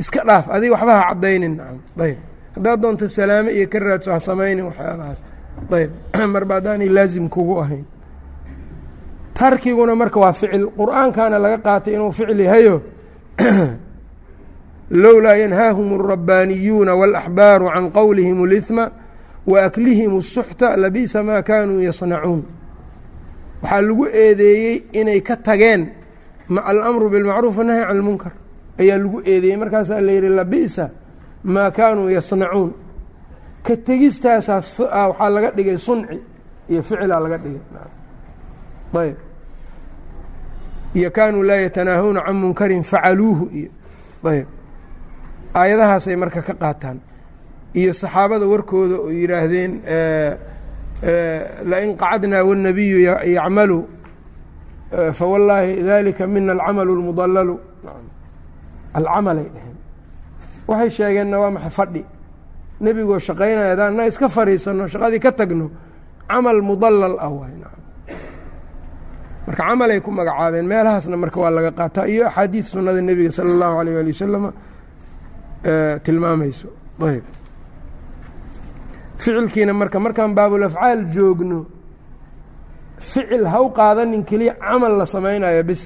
iska 0.01 0.21
dhaaf 0.27 0.45
adiga 0.55 0.73
waxba 0.75 0.93
ha 0.99 1.03
caddaynin 1.09 1.53
nacam 1.57 1.79
ayb 2.05 2.17
haddaad 2.55 2.79
doonto 2.81 3.05
salaame 3.17 3.49
iyo 3.57 3.67
ka 3.73 3.79
raadso 3.79 4.09
ha 4.13 4.19
samaynin 4.19 4.65
waxyaalahaas 4.69 5.19
ayb 5.77 5.91
marba 6.33 6.53
haddaanay 6.57 6.89
laazim 6.97 7.25
kugu 7.29 7.55
ahayn 7.63 7.85
tarkiguna 9.37 9.93
marka 10.01 10.17
waa 10.23 10.33
ficil 10.33 10.65
qur-aankana 10.77 11.37
laga 11.43 11.57
qaatay 11.65 11.93
inuu 11.95 12.11
ficil 12.17 12.39
yahayo 12.47 12.75
lowlaa 14.91 15.35
yanhaahum 15.43 15.87
الrabbaaniyuuna 15.99 16.93
wاlaxbaaru 16.99 17.65
can 17.73 17.85
qowlihim 17.97 18.37
اlihma 18.45 18.85
waaklihim 19.51 20.11
الsuxta 20.21 20.67
labi'sa 20.83 21.19
maa 21.27 21.41
kaanuu 21.49 21.79
yasnacuun 21.87 22.41
waxaa 23.61 23.81
lagu 23.87 24.03
eedeeyey 24.23 24.75
inay 24.99 25.19
ka 25.27 25.35
tageen 25.47 25.81
alamru 26.69 27.09
bilmacruuf 27.13 27.57
wanahy 27.59 27.81
can 27.83 27.91
اlmunkar 27.97 28.31
ayaa 28.81 28.97
lagu 29.03 29.17
eedeeyey 29.31 29.57
markaasaa 29.61 30.01
la 30.05 30.11
yidhi 30.15 30.29
labi'sa 30.39 30.85
maa 31.53 31.71
kaanuu 31.77 32.09
yasnacuun 32.17 32.71
ka 33.65 33.73
tegistaasaa 33.87 34.59
waxaa 35.09 35.29
laga 35.35 35.49
dhigay 35.57 35.77
sunci 35.85 36.17
iyo 36.71 36.81
ficilaa 36.87 37.19
laga 37.23 37.37
dhigay 37.43 37.61
ayb 39.03 39.17
iyo 40.99 41.09
kaanuu 41.17 41.43
laa 41.49 41.59
yatanaahawna 41.65 42.21
can 42.25 42.35
munkarin 42.41 42.83
facaluuhu 42.91 43.45
iyo 43.59 43.69
ayb 44.31 44.47
aayadahaasay 45.59 46.15
marka 46.21 46.41
ka 46.47 46.53
qaataan 46.61 46.97
iyo 47.79 47.91
saxaabada 48.01 48.45
warkooda 48.51 48.95
oo 49.03 49.09
yidhaahdeen 49.19 49.71
lain 51.71 51.89
qacadnaa 52.01 52.43
wالnabiyu 52.49 52.97
yacmalu 53.37 53.79
fawallaahi 55.19 55.71
dalika 55.89 56.23
mina 56.33 56.51
alcamalu 56.55 56.91
اlmudallalu 56.97 57.55
alcamalay 58.98 59.48
dheheen 59.54 59.76
waxay 60.68 60.90
sheegeenna 60.96 61.36
waa 61.42 61.50
maxay 61.56 61.70
fadhi. 61.78 62.02
Nebigoo 62.84 63.18
shaqaynaya 63.28 63.70
haddaan 63.72 63.94
na 63.96 64.02
iska 64.10 64.28
fadhiisanno 64.36 64.84
shaqadii 64.92 65.20
ka 65.24 65.30
tagno 65.38 65.66
camal 66.28 66.58
mudallal 66.70 67.16
ah 67.26 67.30
waay 67.38 67.54
marka 69.46 69.62
camalay 69.68 70.00
ku 70.04 70.10
magacaabeen 70.10 70.66
meelahaasna 70.72 71.16
marka 71.16 71.38
waa 71.40 71.50
laga 71.50 71.70
qaataa. 71.78 72.06
Iyo 72.12 72.26
axaadiid 72.28 72.66
sunnada 72.72 73.00
nebiga 73.00 73.30
sala 73.36 73.50
allahu 73.54 73.74
alayh 73.80 73.94
ali 74.02 74.10
wasalama 74.14 74.50
tilmaamayso. 76.04 76.68
Ayb 77.02 77.24
ficilkiina 79.22 79.72
marka 79.72 79.98
markaan 80.04 80.34
baabulafcaal 80.38 81.00
joogno 81.14 81.58
ficil 82.98 83.44
ha 83.52 83.58
u 83.62 83.68
qaadanin 83.78 84.22
keliya 84.28 84.54
camal 84.58 84.92
la 85.00 85.06
samaynayo 85.06 85.62
bis 85.62 85.82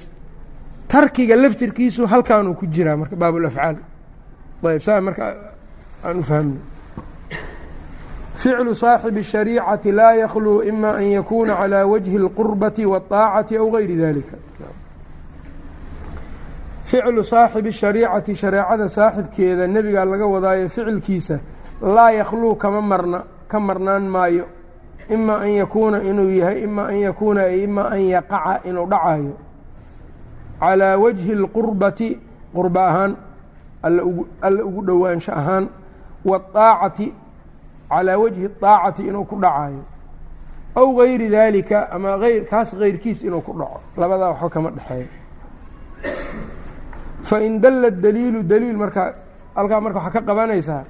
tarkiga 0.88 1.36
laftirkiisu 1.36 2.06
halkaanuu 2.06 2.54
ku 2.54 2.66
jiraa 2.66 2.96
marka 2.96 3.16
baabulafcaal 3.16 3.76
ayb 4.64 4.82
saa 4.82 5.00
marka 5.00 5.24
aan 6.04 6.18
u 6.18 6.22
fahmno 6.22 6.60
ficlu 8.42 8.74
saaxibi 8.74 9.20
الshariicati 9.20 9.92
laa 9.92 10.14
yakluu 10.14 10.62
ima 10.62 10.90
an 11.00 11.06
yakuuna 11.16 11.54
calى 11.56 11.82
wajhi 11.92 12.16
اlqurbati 12.18 12.86
wالطaacati 12.86 13.56
aw 13.56 13.70
gayri 13.70 13.96
dalika 13.96 14.36
ficlu 16.84 17.24
saaxibi 17.24 17.68
الshariicati 17.68 18.34
shareecada 18.34 18.88
saaxibkeeda 18.88 19.66
nebigaa 19.66 20.04
laga 20.04 20.26
wadaayo 20.26 20.68
ficilkiisa 20.68 21.38
laa 21.82 22.10
yakluu 22.10 22.54
kama 22.54 22.80
marna 22.82 23.24
ka 23.48 23.60
marnaan 23.60 24.02
maayo 24.08 24.44
ima 25.10 25.36
an 25.40 25.50
yakuuna 25.50 26.02
inuu 26.02 26.30
yahay 26.30 26.62
ima 26.62 26.86
an 26.86 26.96
yakuuna 26.96 27.40
ay 27.42 27.62
ima 27.64 27.82
an 27.90 28.00
yaqaca 28.00 28.60
inuu 28.68 28.86
dhacayo 28.86 29.34
calىa 30.60 30.96
wajhi 31.04 31.32
اlqurbati 31.38 32.08
qurba 32.54 32.82
ahaan 32.90 33.12
alla 34.46 34.62
ugu 34.68 34.80
dhowaansho 34.86 35.32
ahaan 35.40 35.64
wاطaacati 36.24 37.06
calىa 37.90 38.16
wajhi 38.22 38.42
الطaacati 38.50 39.02
inuu 39.10 39.24
ku 39.30 39.36
dhacayo 39.42 39.82
aw 40.80 40.86
gayri 40.98 41.28
dalika 41.28 41.88
ama 41.94 42.14
ayr 42.26 42.44
kaas 42.50 42.70
keyrkiis 42.80 43.22
inuu 43.26 43.42
ku 43.46 43.52
dhaco 43.58 43.80
labadaa 44.00 44.30
waxba 44.32 44.48
kama 44.54 44.70
dhexeeyo 44.76 45.08
fain 47.22 47.60
dalla 47.60 47.90
daliilu 47.90 48.42
daliil 48.42 48.76
markaa 48.76 49.08
halkaa 49.56 49.80
marka 49.80 49.98
waxaa 49.98 50.12
ka 50.14 50.20
qabanaysaa 50.28 50.84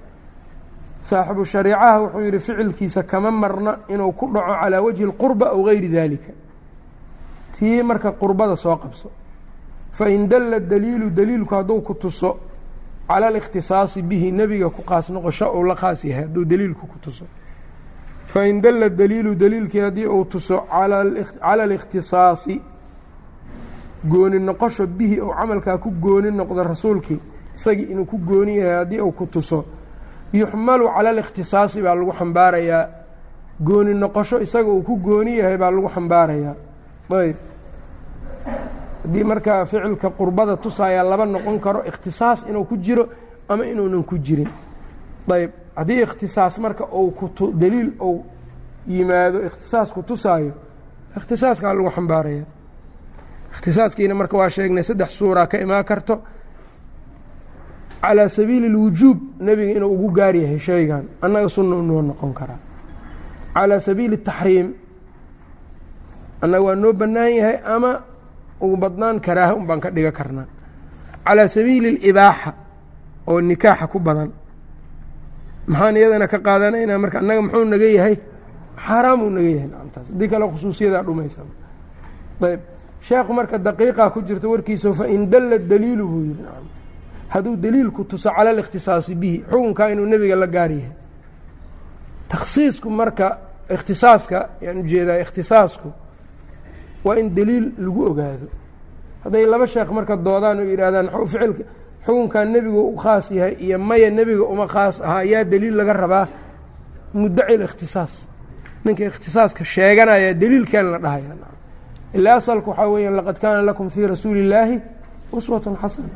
saaxibu 1.09 1.45
shariicaha 1.45 1.99
wuxuu 2.03 2.21
yihi 2.27 2.38
ficilkiisa 2.38 3.03
kama 3.03 3.31
marna 3.31 3.73
inuu 3.88 4.12
ku 4.12 4.27
dhaco 4.35 4.53
calىa 4.61 4.81
wajhi 4.87 5.03
اlqurba 5.09 5.47
aw 5.55 5.61
gayri 5.69 5.88
dalika 5.88 6.33
tii 7.59 7.83
marka 7.83 8.12
qurbada 8.21 8.57
soo 8.57 8.77
qabso 8.77 9.09
fain 9.98 10.28
dalla 10.32 10.60
daliilu 10.60 11.10
daliilku 11.18 11.54
hadduu 11.56 11.82
ku 11.82 11.94
tuso 11.94 12.30
cala 13.08 13.28
alikhtisaasi 13.28 14.02
bihi 14.10 14.32
nebiga 14.32 14.70
ku 14.70 14.82
qaas 14.90 15.10
noqosho 15.10 15.46
uu 15.58 15.64
la 15.64 15.76
qaas 15.76 16.04
yahay 16.06 16.24
hadduu 16.24 16.46
daliilku 16.52 16.86
ku 16.92 16.98
tuso 17.06 17.26
fain 18.32 18.62
dalla 18.62 18.90
daliilu 18.90 19.36
daliilkii 19.36 19.80
haddii 19.86 20.06
uu 20.08 20.26
tuso 20.26 20.58
cala 20.72 21.64
alikhtisaasi 21.64 22.62
gooni 24.12 24.40
noqosho 24.40 24.88
bihi 24.88 25.22
uu 25.22 25.34
camalkaa 25.40 25.78
ku 25.78 25.90
gooni 25.92 26.32
noqdo 26.32 26.64
rasuulkii 26.64 27.20
isagii 27.56 27.88
inuu 27.92 28.06
ku 28.06 28.18
gooni 28.18 28.58
yahay 28.58 28.76
haddii 28.80 29.02
uu 29.02 29.12
ku 29.12 29.26
tuso 29.26 29.66
yuxmalu 30.34 30.86
cala 30.96 31.10
alikhtisaasi 31.10 31.82
baa 31.82 31.96
lagu 31.96 32.12
xambaarayaa 32.20 32.84
gooni 33.68 33.94
noqosho 33.94 34.38
isaga 34.42 34.70
uu 34.70 34.84
ku 34.84 34.96
gooni 34.98 35.38
yahay 35.38 35.58
baa 35.58 35.72
lagu 35.72 35.90
xambaarayaa 35.96 36.56
ayb 37.22 37.36
haddii 39.07 39.25
markaa 39.25 39.65
ficilka 39.67 40.09
qurbada 40.19 40.57
tusayaa 40.57 41.05
laba 41.11 41.25
noqon 41.27 41.59
karo 41.65 41.81
ikhtisaas 41.91 42.38
inuu 42.49 42.65
ku 42.65 42.77
jiro 42.77 43.05
ama 43.49 43.65
inuunan 43.67 44.05
ku 44.05 44.17
jirin 44.19 44.49
ayb 45.33 45.51
haddii 45.77 46.01
ikhtisaas 46.07 46.59
marka 46.59 46.85
uu 46.93 47.11
ku 47.11 47.27
daliil 47.61 47.91
ou 47.99 48.25
yimaado 48.88 49.38
ikhtisaasku 49.49 50.03
tusaayo 50.03 50.53
ikhtisaaskaa 51.17 51.75
lagu 51.75 51.91
xambaaraya 51.97 52.45
ikhtisaaskiina 53.53 54.15
marka 54.15 54.37
waa 54.41 54.51
sheegnay 54.51 54.83
saddex 54.83 55.11
suuraa 55.19 55.47
ka 55.47 55.57
imaan 55.65 55.85
karto 55.85 56.15
calaa 58.03 58.29
sabiili 58.29 58.67
اlwujuub 58.67 59.19
nebiga 59.41 59.73
inuu 59.77 59.93
ugu 59.95 60.09
gaar 60.19 60.35
yahay 60.37 60.59
shaygan 60.59 61.05
annaga 61.25 61.49
sunna 61.49 61.77
noo 61.88 62.03
noqon 62.03 62.33
karaa 62.38 62.59
calaa 63.55 63.81
sabiili 63.81 64.17
الtaxriim 64.17 64.69
annaga 66.43 66.65
waa 66.67 66.75
noo 66.83 66.93
bannaan 66.93 67.33
yahay 67.38 67.57
ama 67.75 67.91
ugu 68.62 68.78
badnaan 68.78 69.20
karaaha 69.20 69.54
un 69.56 69.65
baan 69.67 69.80
ka 69.80 69.89
dhiga 69.91 70.12
karnaa. 70.12 70.46
Calaa 71.26 71.48
sabiili 71.48 71.89
اlibaaxa 71.98 72.54
oo 73.28 73.41
nikaaxa 73.41 73.88
ku 73.88 74.00
badan. 74.00 74.32
Maxaan 75.67 75.98
iyadana 75.98 76.28
ka 76.28 76.38
qaadanaynaa 76.39 76.98
marka 76.98 77.20
annaga 77.20 77.41
muxuu 77.41 77.65
naga 77.65 77.86
yahay? 77.98 78.15
Xaaraamuu 78.86 79.30
naga 79.30 79.50
yahay 79.56 79.67
nacamtaas 79.72 80.08
haddii 80.12 80.28
kale 80.32 80.46
khusuusiyadaa 80.52 81.04
dhumaysa 81.04 81.41
ayb. 82.41 82.62
Sheekhu 83.08 83.34
marka 83.34 83.58
daqiiqa 83.58 84.10
ku 84.13 84.22
jirto 84.28 84.48
warkiisa 84.52 84.93
fain 84.93 85.30
dalla 85.32 85.58
daliilu 85.58 86.06
buu 86.08 86.24
yidhi 86.28 86.43
nacam. 86.43 86.65
Hadduu 87.34 87.56
daliilku 87.63 88.04
tuso 88.04 88.30
cala 88.36 88.50
alikhtisaasi 88.50 89.15
bihi 89.15 89.38
xukunkaa 89.52 89.89
inuu 89.91 90.06
nebiga 90.06 90.36
la 90.36 90.48
gaar 90.48 90.72
yahay. 90.72 90.96
Takhsiisku 92.30 92.89
marka 92.89 93.28
ikhtisaaska 93.70 94.50
yaan 94.62 94.78
u 94.80 94.84
jeedaa 94.84 95.17
ikhtisaasku 95.24 95.89
waa 97.08 97.15
in 97.22 97.28
daliil 97.38 97.65
lagu 97.86 98.02
ogaado. 98.12 98.48
Hadday 99.24 99.46
laba 99.54 99.65
sheekh 99.74 99.89
marka 99.98 100.13
doodaan 100.26 100.58
oo 100.62 100.65
yidhahdaan 100.72 101.08
ficilka 101.32 101.63
xukunkan 102.06 102.48
nebigu 102.54 102.82
u 102.93 102.96
khaas 103.04 103.26
yahay 103.38 103.54
iyo 103.65 103.78
maya 103.89 104.10
nebiga 104.17 104.43
uma 104.54 104.65
khaas 104.74 104.96
ahaa 105.08 105.24
yaa 105.32 105.43
daliil 105.52 105.76
laga 105.80 105.93
rabaa? 106.04 106.26
Muddaci 107.22 107.56
likhtisaas 107.63 108.13
ninka 108.86 109.04
ikhtisaaska 109.10 109.63
sheeganaya 109.74 110.34
daliilkan 110.41 110.86
la 110.93 110.98
dhahaya 111.04 111.36
ilaa 112.17 112.36
asalku 112.41 112.70
waxaa 112.72 112.89
weeyaan 112.93 113.15
laqad 113.20 113.38
kaana 113.43 113.62
lakum 113.70 113.89
fii 113.93 114.08
rasuuli 114.13 114.39
illaahi 114.46 114.76
uswatun 115.38 115.76
xasana. 115.82 116.10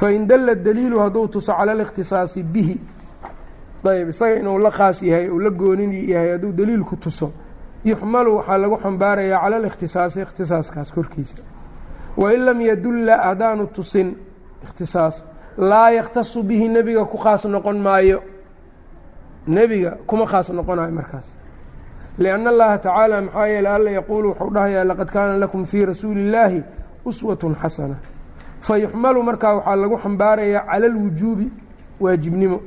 Fain 0.00 0.26
dalla 0.28 0.54
daliilu 0.54 0.98
hadduu 1.04 1.28
tuso 1.28 1.52
cala 1.58 1.72
alikhtisaasi 1.72 2.42
bihi. 2.42 2.76
Ayb 3.84 4.08
isaga 4.08 4.34
inuu 4.40 4.58
la 4.58 4.70
khaas 4.70 5.02
yahay 5.02 5.28
uu 5.30 5.38
la 5.38 5.50
goonin 5.50 5.92
yahay 6.12 6.30
hadduu 6.34 6.52
daliilku 6.52 6.96
tuso 6.96 7.32
yuxmalu 7.84 8.30
waxaa 8.38 8.58
lagu 8.62 8.76
xambaarayaa 8.84 9.40
cala 9.42 9.56
alikhtisaasi 9.60 10.18
ikhtisaaskaas 10.24 10.88
korkiisa. 10.96 11.38
Wain 12.20 12.40
lam 12.46 12.60
yadulla 12.60 13.14
haddaanu 13.26 13.64
tusin 13.76 14.08
ikhtisaas. 14.64 15.16
Laa 15.70 15.90
yakhtasu 15.98 16.42
bihi 16.48 16.68
nebiga 16.68 17.04
ku 17.04 17.16
khaas 17.24 17.42
noqon 17.54 17.78
maayo. 17.86 18.18
Nebiga 19.46 19.90
kuma 20.08 20.26
khaas 20.26 20.48
noqonayo 20.50 20.90
markaas. 20.98 21.26
Lianna 22.18 22.50
allaha 22.50 22.78
tacaala 22.78 23.16
maxaa 23.26 23.46
yeele 23.52 23.68
alla 23.76 23.90
yaquulu 23.98 24.28
wuxuu 24.30 24.50
dhahayaa 24.54 24.84
laqad 24.90 25.08
kaana 25.14 25.34
lakum 25.42 25.64
fii 25.70 25.84
rasuuli 25.90 26.20
illaahi 26.26 26.60
uswatun 27.08 27.54
xasana. 27.62 27.94
Fa 28.66 28.74
yuxmalu 28.82 29.20
markaa 29.28 29.52
waxaa 29.58 29.76
lagu 29.82 29.96
xambaarayaa 30.02 30.62
cala 30.70 30.86
alwujuubi 30.86 31.46
waajibnimo 32.00 32.58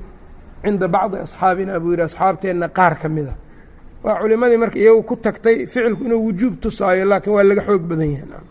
cinda 0.64 0.88
bacdi 0.88 1.18
asxaabina 1.26 1.80
buu 1.80 1.92
yidhi 1.92 2.02
asxaabteenna 2.10 2.68
qaar 2.78 2.94
ka 3.02 3.08
mid 3.10 3.28
a 3.28 3.34
waa 4.08 4.20
culimadii 4.22 4.58
marka 4.58 4.80
iyagu 4.80 5.04
ku 5.04 5.16
tagtay 5.16 5.68
ficilku 5.68 6.04
inuu 6.04 6.22
wujuub 6.28 6.60
tusaayo 6.64 7.06
laakiin 7.06 7.34
waa 7.36 7.44
laga 7.44 7.62
xoog 7.68 7.82
badan 7.82 8.12
yahay. 8.12 8.44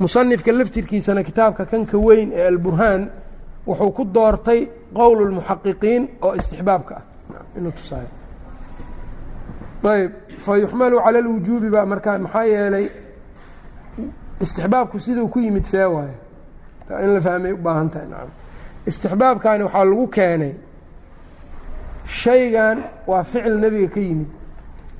Musanifka 0.00 0.52
laftirkiisana 0.52 1.22
kitaabka 1.24 1.64
kanka 1.64 1.98
weyn 1.98 2.32
ee 2.34 2.46
alburhaan 2.46 3.10
wuxuu 3.66 3.90
ku 3.96 4.04
doortay 4.14 4.68
qowl 4.94 5.18
lmuxaqiqiin 5.28 6.02
oo 6.22 6.34
istixbaabka 6.34 6.94
ah. 6.96 7.04
Inuu 7.56 7.72
tusaayo. 7.72 8.10
Ayb 9.92 10.12
fa 10.44 10.52
cala 11.04 11.18
alwujuubi 11.18 11.70
baa 11.70 11.86
markaa 11.86 12.18
maxaa 12.18 12.44
yeelay 12.44 12.86
istixbaabku 14.40 15.00
siduu 15.00 15.28
ku 15.28 15.38
yimid 15.40 15.64
see 15.64 15.84
waayo 15.96 16.18
in 17.04 17.14
la 17.14 17.20
fahmay 17.20 17.52
u 17.52 17.56
baahan 17.56 17.88
tahay. 17.90 18.08
Nacam 18.12 18.30
istixbaabkani 18.86 19.64
waxaa 19.64 19.84
lagu 19.84 20.06
keenay 20.08 20.54
shaygan 22.06 22.78
waa 23.06 23.24
ficil 23.24 23.56
nebiga 23.56 23.88
ka 23.94 24.00
yimid 24.00 24.41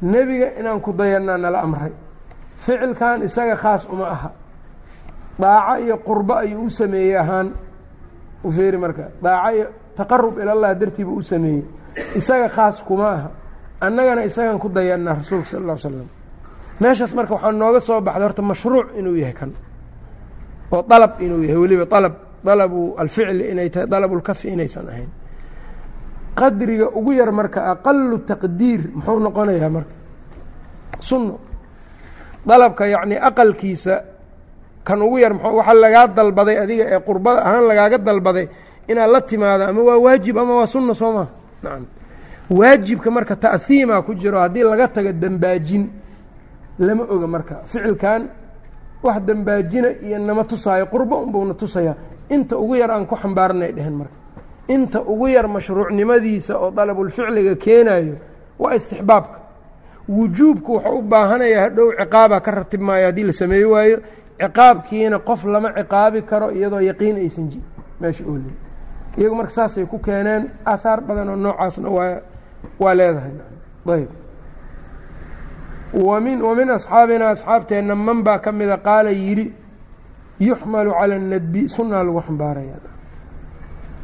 nebiga 0.03 0.49
inaan 0.61 0.81
ku 0.81 0.93
dayanaa 0.93 1.39
nala 1.39 1.59
amray. 1.63 1.93
Ficilkan 2.59 3.23
isaga 3.23 3.57
khaas 3.57 3.83
uma 3.93 4.07
aha. 4.15 4.31
Daaco 5.39 5.75
iyo 5.85 5.97
qurbo 6.07 6.35
ayuu 6.35 6.67
u 6.67 6.71
sameeyey 6.71 7.17
ahaan. 7.19 7.49
U 8.45 8.51
feeri 8.51 8.79
marka 8.79 9.05
daaco 9.23 9.51
iyo 9.57 9.67
taqarub 9.97 10.39
ilallah 10.39 10.75
dartiiba 10.81 11.11
u 11.11 11.23
sameeyey. 11.23 11.63
Isaga 12.19 12.49
khaas 12.49 12.83
kuma 12.87 13.09
aha. 13.17 13.31
Annagana 13.81 14.23
isagan 14.25 14.59
ku 14.59 14.69
dayanaa 14.69 15.15
rasuulka 15.19 15.47
sal 15.47 15.63
alla 15.63 15.75
l 15.75 15.79
slam 15.79 16.09
meeshaas 16.81 17.15
marka 17.15 17.35
waxaa 17.35 17.53
nooga 17.53 17.81
soo 17.81 18.01
baxday 18.01 18.23
horta 18.27 18.43
mashruuc 18.43 18.87
inuu 18.99 19.17
yahay 19.23 19.35
kan. 19.35 19.51
Oo 20.73 20.83
dalab 20.83 21.21
inuu 21.21 21.43
yahay 21.43 21.59
weliba 21.63 21.87
alab 21.99 22.15
dalabu 22.45 22.95
alficli 22.99 23.45
inay 23.53 23.69
tahay 23.71 23.87
dalabulkafi 23.87 24.49
inaysan 24.55 24.87
ahayn 24.91 25.11
qadriga 26.35 26.87
ugu 26.99 27.13
yar 27.13 27.31
marka 27.33 27.61
aqalu 27.73 28.19
taqdiir 28.29 28.81
muxuu 28.95 29.19
noqonayaa 29.21 29.69
marka? 29.71 29.95
Sunno. 31.01 31.39
Dalabka 32.47 32.87
yacnii 32.87 33.19
aqalkiisa 33.29 33.95
kan 34.85 34.99
ugu 35.03 35.19
yar 35.19 35.33
waxaa 35.33 35.75
lagaa 35.75 36.07
dalbaday 36.17 36.57
adiga 36.59 36.85
ee 36.95 37.01
qurbada 37.07 37.41
ahaan 37.47 37.65
lagaaga 37.71 37.99
dalbaday 37.99 38.47
inaad 38.89 39.11
la 39.15 39.21
timaado 39.21 39.65
ama 39.71 39.81
waa 39.83 39.99
waajib 40.05 40.37
ama 40.39 40.53
waa 40.59 40.67
sunna 40.67 40.95
soo 40.95 41.13
maa 41.13 41.29
nacam. 41.63 41.87
Waajibka 42.51 43.11
marka 43.11 43.37
ta'hiimaa 43.37 44.03
ku 44.03 44.15
jiro 44.15 44.39
haddii 44.41 44.63
laga 44.67 44.89
tago 44.89 45.13
dembaajin 45.13 45.85
lama 46.79 47.05
oga 47.15 47.27
marka. 47.27 47.55
Ficilkan 47.71 48.23
wax 49.03 49.17
dembaajina 49.23 49.89
iyo 50.03 50.19
nama 50.19 50.45
tusaayo 50.45 50.87
qurbo 50.87 51.23
unbauna 51.23 51.55
tusayaa. 51.55 51.95
Inta 52.31 52.57
ugu 52.59 52.75
yar 52.77 52.91
aan 52.91 53.07
ku 53.07 53.15
xambaarnay 53.17 53.73
dhehen 53.73 53.95
marka 53.95 54.17
inta 54.69 55.01
ugu 55.01 55.29
yar 55.29 55.49
mashruucnimadiisa 55.49 56.59
oo 56.59 56.71
dalabulficliga 56.71 57.55
keenayo 57.55 58.17
waa 58.59 58.75
istixbaabka. 58.75 59.39
Wujuubku 60.09 60.73
wuxuu 60.73 60.99
u 60.99 61.03
baahanayaa 61.03 61.63
hadhow 61.63 61.93
ciqaabaa 61.99 62.41
ka 62.41 62.51
ratib 62.51 62.81
maayo 62.81 63.07
haddii 63.07 63.25
la 63.25 63.33
sameey 63.33 63.65
waayo 63.65 63.99
ciqaabkiina 64.41 65.19
qof 65.19 65.45
lama 65.45 65.73
ciqaabi 65.79 66.23
karo 66.23 66.51
iyadoo 66.51 66.81
yaqiin 66.81 67.17
aysan 67.17 67.49
ji 67.51 67.61
meesha 68.01 68.25
oolin 68.25 68.55
iyagu 69.19 69.35
marka 69.37 69.53
saasay 69.53 69.87
ku 69.87 69.99
keeneen 69.99 70.51
aahaar 70.67 71.01
badan 71.01 71.29
oo 71.29 71.37
noocaasna 71.37 71.89
waa 71.89 72.21
waa 72.79 72.95
leedahay. 72.95 73.33
Ayb 73.95 74.09
wamin 75.95 76.43
wamin 76.43 76.71
asxaabina 76.71 77.29
asxaabteenna 77.31 77.95
man 77.95 78.23
baa 78.23 78.39
ka 78.39 78.53
mida 78.53 78.77
qaala 78.77 79.11
yidhi 79.11 79.53
yuxmalu 80.41 80.91
cala 80.99 81.19
nadbi 81.19 81.69
sunaa 81.69 82.03
lagu 82.05 82.21
xambaaraya 82.27 82.77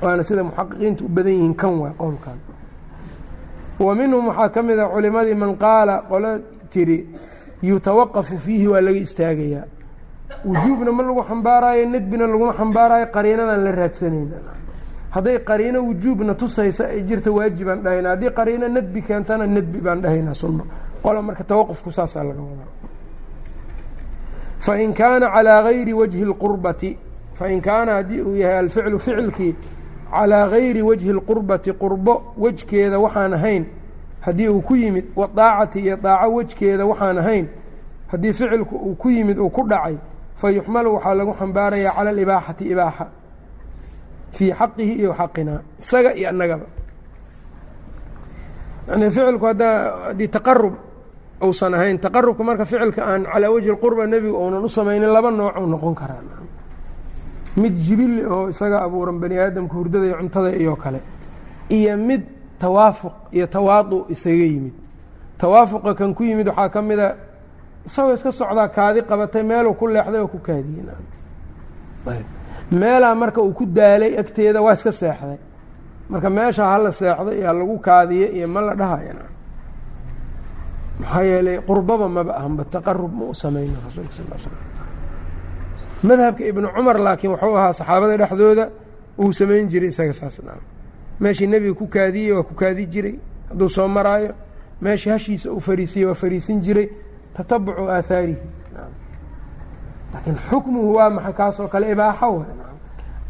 waana 0.02 0.22
sida 0.24 0.42
muxaqiqiinta 0.44 1.04
u 1.04 1.08
badan 1.08 1.32
yihiin 1.32 1.54
kan 1.54 1.74
waa 1.82 1.92
qowlkan. 1.98 2.38
Wa 3.78 3.94
minhum 3.94 4.26
waxaa 4.28 4.48
ka 4.48 4.62
mid 4.62 4.78
a 4.78 4.86
culimadii 4.88 5.34
man 5.34 5.56
qaala 5.56 6.02
qolo 6.10 6.30
tiri 6.70 7.06
yutawaqafu 7.62 8.38
fiihi 8.38 8.66
waa 8.68 8.80
laga 8.80 8.98
istaagayaa. 8.98 9.64
Wujuubna 10.44 10.92
ma 10.92 11.02
lagu 11.02 11.22
xambaaraayo 11.30 11.84
nadbina 11.88 12.26
laguma 12.26 12.52
xambaaraayo 12.52 13.06
qariinadan 13.14 13.64
la 13.64 13.70
raadsanayna 13.72 14.36
hadday 15.10 15.38
qariino 15.48 15.78
wujuubna 15.88 16.34
tusaysa 16.34 16.84
ay 16.92 17.02
jirta 17.08 17.30
waajibaan 17.32 17.80
dhahayna. 17.84 18.08
Haddii 18.10 18.30
qariino 18.38 18.68
nadbi 18.68 19.00
keentana 19.02 19.46
nadbi 19.46 19.78
baan 19.80 20.00
dhahaynaa 20.02 20.34
sunno. 20.34 20.64
Qola 21.02 21.22
marka 21.22 21.44
tawaqufku 21.44 21.90
saasaa 21.90 22.24
laga 22.28 22.42
wadaa. 22.42 22.70
Fain 24.60 24.92
kaana 24.92 25.26
calىa 25.34 25.62
gayri 25.62 25.92
wajhi 25.94 26.22
اlqurbati 26.28 26.96
fain 27.38 27.60
kaana 27.60 27.92
haddii 28.02 28.20
uu 28.20 28.34
yahay 28.36 28.58
alficlu 28.58 28.98
ficilkii 28.98 29.54
calىa 30.13 30.47
gayri 30.53 30.81
wajhi 30.81 31.09
اlqurbati 31.17 31.71
qurbo 31.81 32.13
wejkeeda 32.37 32.97
waxaan 32.99 33.33
ahayn 33.33 33.63
haddii 34.25 34.49
uu 34.49 34.61
ku 34.61 34.75
yimid 34.75 35.05
wadaacati 35.15 35.79
iyo 35.79 35.95
daaco 35.97 36.33
wejkeeda 36.37 36.85
waxaan 36.85 37.17
ahayn 37.17 37.45
haddii 38.11 38.33
ficilku 38.33 38.75
uu 38.77 38.95
ku 38.95 39.09
yimid 39.09 39.37
uu 39.39 39.49
ku 39.49 39.61
dhacay 39.67 39.95
fayuxmalu 40.35 40.89
waxaa 40.95 41.13
lagu 41.15 41.33
xambaarayaa 41.39 41.93
cala 41.97 42.09
alibaaxati 42.09 42.63
ibaaxa 42.73 43.05
fii 44.37 44.51
xaqihi 44.59 44.93
iyo 45.01 45.11
xaqinaa 45.19 45.59
isaga 45.81 46.11
iyo 46.19 46.29
annagaba 46.29 46.65
yani 48.87 49.05
ficilku 49.11 49.45
haddii 49.45 50.27
taqarub 50.35 50.73
uusan 51.43 51.73
ahayn 51.73 51.97
taqarubka 51.99 52.43
marka 52.43 52.65
ficilka 52.65 53.01
aan 53.11 53.23
calaa 53.33 53.51
wajhi 53.55 53.69
اlqurba 53.73 54.03
nebiga 54.07 54.37
uunan 54.37 54.63
u 54.63 54.69
samaynin 54.69 55.09
laba 55.15 55.31
nooc 55.31 55.55
u 55.57 55.65
noqon 55.73 55.95
karaa 55.95 56.21
mid 57.62 57.74
jibili 57.84 58.24
oo 58.24 58.48
isaga 58.52 58.78
abuuran 58.86 59.18
bani 59.22 59.36
aadamka 59.38 59.74
hurdada 59.78 60.06
iyo 60.06 60.16
cuntada 60.20 60.50
iyo 60.62 60.74
kale 60.82 61.00
iyo 61.76 61.96
mid 62.08 62.22
tawaafuq 62.62 63.14
iyo 63.36 63.46
tawaadu 63.46 63.96
isaga 64.14 64.44
yimid. 64.52 64.74
Tawaafuqa 65.38 65.94
kan 65.98 66.14
ku 66.14 66.22
yimid 66.28 66.48
waxaa 66.48 66.68
ka 66.74 66.80
mida 66.82 67.06
isagoo 67.86 68.14
iska 68.14 68.30
socdaa 68.32 68.68
kaadi 68.76 69.00
qabatay 69.10 69.42
meeluu 69.42 69.74
ku 69.78 69.86
leexday 69.86 70.20
oo 70.20 70.28
ku 70.34 70.38
kaadiyey 70.38 70.84
meelaa 72.80 73.14
marka 73.14 73.40
uu 73.42 73.52
ku 73.58 73.64
daalay 73.66 74.12
agteeda 74.18 74.60
waa 74.62 74.74
iska 74.78 74.92
seexday. 74.92 75.38
Marka 76.10 76.28
meesha 76.30 76.64
hala 76.72 76.90
seexday 76.92 77.36
iyo 77.38 77.46
halagu 77.50 77.76
kaadiye 77.78 78.26
iyo 78.36 78.48
ma 78.48 78.60
la 78.60 78.74
dhahaya 78.74 79.14
maxaa 81.00 81.22
yeelay 81.30 81.58
qurbaba 81.68 82.08
maba 82.08 82.32
ahanba 82.40 82.64
taqarub 82.64 83.12
ma 83.18 83.24
u 83.30 83.34
samayno 83.34 83.78
rasuulka 83.86 84.12
sal 84.18 84.26
l 84.34 84.40
slam 84.42 84.67
madhabka 86.02 86.44
ibnu 86.44 86.68
cumar 86.76 86.98
laakiin 86.98 87.32
wuxuu 87.32 87.56
ahaa 87.56 87.72
saxaabada 87.72 88.16
dhexdooda 88.16 88.70
uu 89.18 89.32
samayn 89.32 89.68
jiray 89.68 89.88
isaga 89.88 90.12
saas 90.12 90.40
naam. 90.46 90.60
Meeshii 91.20 91.46
nebiga 91.46 91.74
ku 91.74 91.86
kaadiyey 91.86 92.32
waa 92.32 92.42
ku 92.42 92.54
kaadi 92.54 92.86
jiray 92.86 93.14
hadduu 93.48 93.68
soo 93.68 93.88
maraayo. 93.88 94.32
Meeshii 94.80 95.10
hashiisa 95.10 95.50
uu 95.52 95.60
fariisiyey 95.60 96.06
waa 96.06 96.14
fariisin 96.14 96.60
jiray 96.62 96.88
tatabucu 97.34 97.90
aahaarihi 97.90 98.36
laakiin 100.14 100.38
xukmuhu 100.50 100.94
waa 100.94 101.10
maxay 101.10 101.32
kaasoo 101.32 101.68
kale 101.68 101.90
ibaaxo 101.92 102.34
wa 102.34 102.44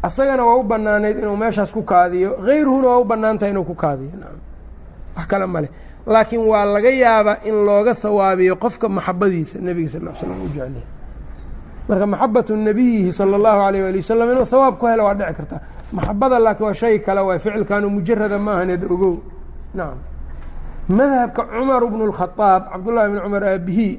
asagana 0.03 0.45
waa 0.45 0.55
u 0.55 0.63
banaanayd 0.63 1.17
inuu 1.19 1.35
meeshaas 1.37 1.71
ku 1.71 1.83
kaadiyo 1.83 2.37
hayruhuna 2.45 2.87
waa 2.87 2.99
u 2.99 3.03
bannaan 3.05 3.37
tahay 3.37 3.51
inuu 3.51 3.63
ku 3.63 3.75
kaadiyo 3.75 4.11
wax 5.17 5.27
kale 5.27 5.45
ma 5.45 5.61
leh. 5.61 5.69
Laakiin 6.07 6.41
waa 6.47 6.65
laga 6.65 6.89
yaabaa 6.89 7.37
in 7.43 7.65
looga 7.65 7.93
hawaabiyo 8.03 8.55
qofka 8.55 8.89
maxabadiisa 8.89 9.59
nebiga 9.59 9.89
sal 9.89 10.01
l 10.07 10.15
slam 10.15 10.41
u 10.41 10.47
jeclay 10.53 10.83
marka 11.89 12.05
maxabatu 12.13 12.51
nabiyihi 12.67 13.11
sala 13.17 13.35
allahu 13.39 13.59
alayh 13.67 13.81
ali 13.89 13.97
wasalam 14.03 14.27
inuu 14.31 14.45
hawaab 14.51 14.75
ku 14.79 14.85
helo 14.87 15.03
waa 15.07 15.13
dhici 15.19 15.33
kartaa 15.39 15.61
maxabada 15.95 16.35
laakiin 16.45 16.65
waa 16.67 16.73
shay 16.81 16.95
kale 17.05 17.21
waay 17.27 17.39
ficilkaanu 17.43 17.87
mujarada 17.95 18.37
maahaneed 18.37 18.83
ogow. 18.93 19.15
Nacam 19.77 19.97
madhabka 20.97 21.41
cumar 21.53 21.81
bnu 21.91 22.03
اlkhadaab 22.09 22.61
cabdullahi 22.71 23.07
bni 23.11 23.19
cumar 23.25 23.43
aabihii 23.43 23.93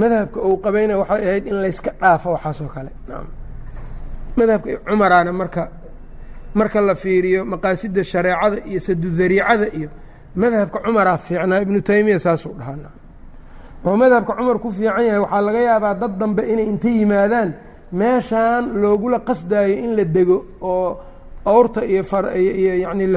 madhabka 0.00 0.38
uu 0.48 0.56
qabayna 0.64 0.94
waxay 1.00 1.22
ahayd 1.28 1.44
in 1.50 1.56
layska 1.64 1.90
dhaafo 2.00 2.28
waxaasoo 2.34 2.70
kale. 2.74 2.90
Nacam 3.08 3.28
madhabka 4.38 4.68
cumaraana 4.88 5.32
marka 5.40 5.62
marka 6.54 6.80
la 6.80 6.94
fiiriyo 6.94 7.44
maqaasida 7.52 8.02
shareecada 8.12 8.56
iyo 8.70 8.80
sadudariicada 8.86 9.66
iyo 9.78 9.88
madhabka 10.36 10.78
cumaraa 10.84 11.18
fiicnaa 11.18 11.60
ibnu 11.64 11.80
taymiya 11.88 12.18
saasuu 12.18 12.54
dhahaa 12.58 12.90
wuxuu 13.86 13.96
madhabka 13.96 14.34
cumar 14.34 14.58
ku 14.58 14.70
fiican 14.70 15.06
yahay 15.06 15.18
waxaa 15.18 15.40
laga 15.40 15.60
yaabaa 15.60 15.94
dad 15.94 16.18
dambe 16.18 16.42
inay 16.42 16.66
inta 16.66 16.88
yimaadaan 16.88 17.54
meeshaan 17.92 18.82
loogula 18.82 19.20
qasdaayo 19.20 19.78
in 19.78 19.96
la 19.96 20.04
dego 20.04 20.44
oo 20.60 21.00
awrta 21.44 21.84
iyo 21.84 22.02
iyo 22.34 22.74
yani 22.82 23.06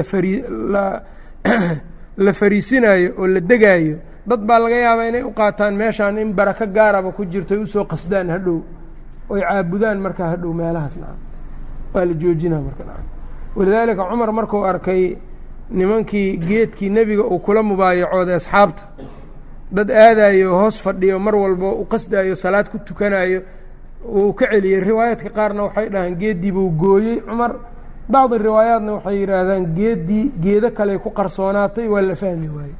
la 2.16 2.32
fariisinaayo 2.32 3.14
oo 3.18 3.26
la 3.26 3.40
degaayo. 3.40 3.96
Dad 4.26 4.40
baa 4.46 4.58
laga 4.58 4.76
yaabaa 4.76 5.08
inay 5.08 5.22
u 5.22 5.32
qaataan 5.32 5.74
meeshaan 5.74 6.18
in 6.18 6.32
barako 6.32 6.66
gaaraba 6.66 7.12
ku 7.12 7.24
jirto 7.24 7.54
ay 7.54 7.60
u 7.60 7.66
soo 7.66 7.84
qasdaan 7.84 8.30
hadhow 8.30 8.62
oy 9.28 9.40
caabudaan 9.40 9.98
markaa 9.98 10.30
hadhow 10.36 10.52
meelahaas 10.52 10.96
nacam 10.96 11.18
waa 11.94 12.04
la 12.04 12.14
joojinaa 12.14 12.60
marka 12.60 12.84
nacam 12.84 13.04
walidaalika 13.56 14.04
cumar 14.04 14.32
markuu 14.32 14.64
arkay 14.64 15.16
nimankii 15.70 16.36
geedkii 16.36 16.90
nebiga 16.90 17.24
uu 17.24 17.38
kula 17.38 17.62
mubaayacooday 17.62 18.34
asxaabta 18.34 18.82
dad 19.70 19.90
aadayo 19.90 20.54
hoos 20.58 20.82
fadhiyo 20.82 21.18
mar 21.18 21.34
walbo 21.34 21.72
u 21.82 21.84
qasdaayo 21.86 22.34
salaad 22.36 22.68
ku 22.70 22.78
tukanayo 22.78 23.42
wuu 24.04 24.32
ka 24.32 24.46
celiyey 24.50 24.80
riwaayaadka 24.80 25.30
qaarna 25.30 25.62
waxay 25.62 25.88
dhahaan 25.88 26.14
geeddii 26.16 26.52
buu 26.52 26.70
gooyey 26.70 27.20
cumar. 27.20 27.54
Bacdi 28.08 28.38
riwaayaatna 28.38 28.92
waxay 28.92 29.16
yidhaahdaan 29.20 29.64
geeddii 29.74 30.32
geedo 30.42 30.70
kale 30.70 30.98
ku 30.98 31.10
qarsoonaatay 31.10 31.86
waa 31.86 32.02
la 32.02 32.16
fahmi 32.16 32.48
waayey. 32.48 32.76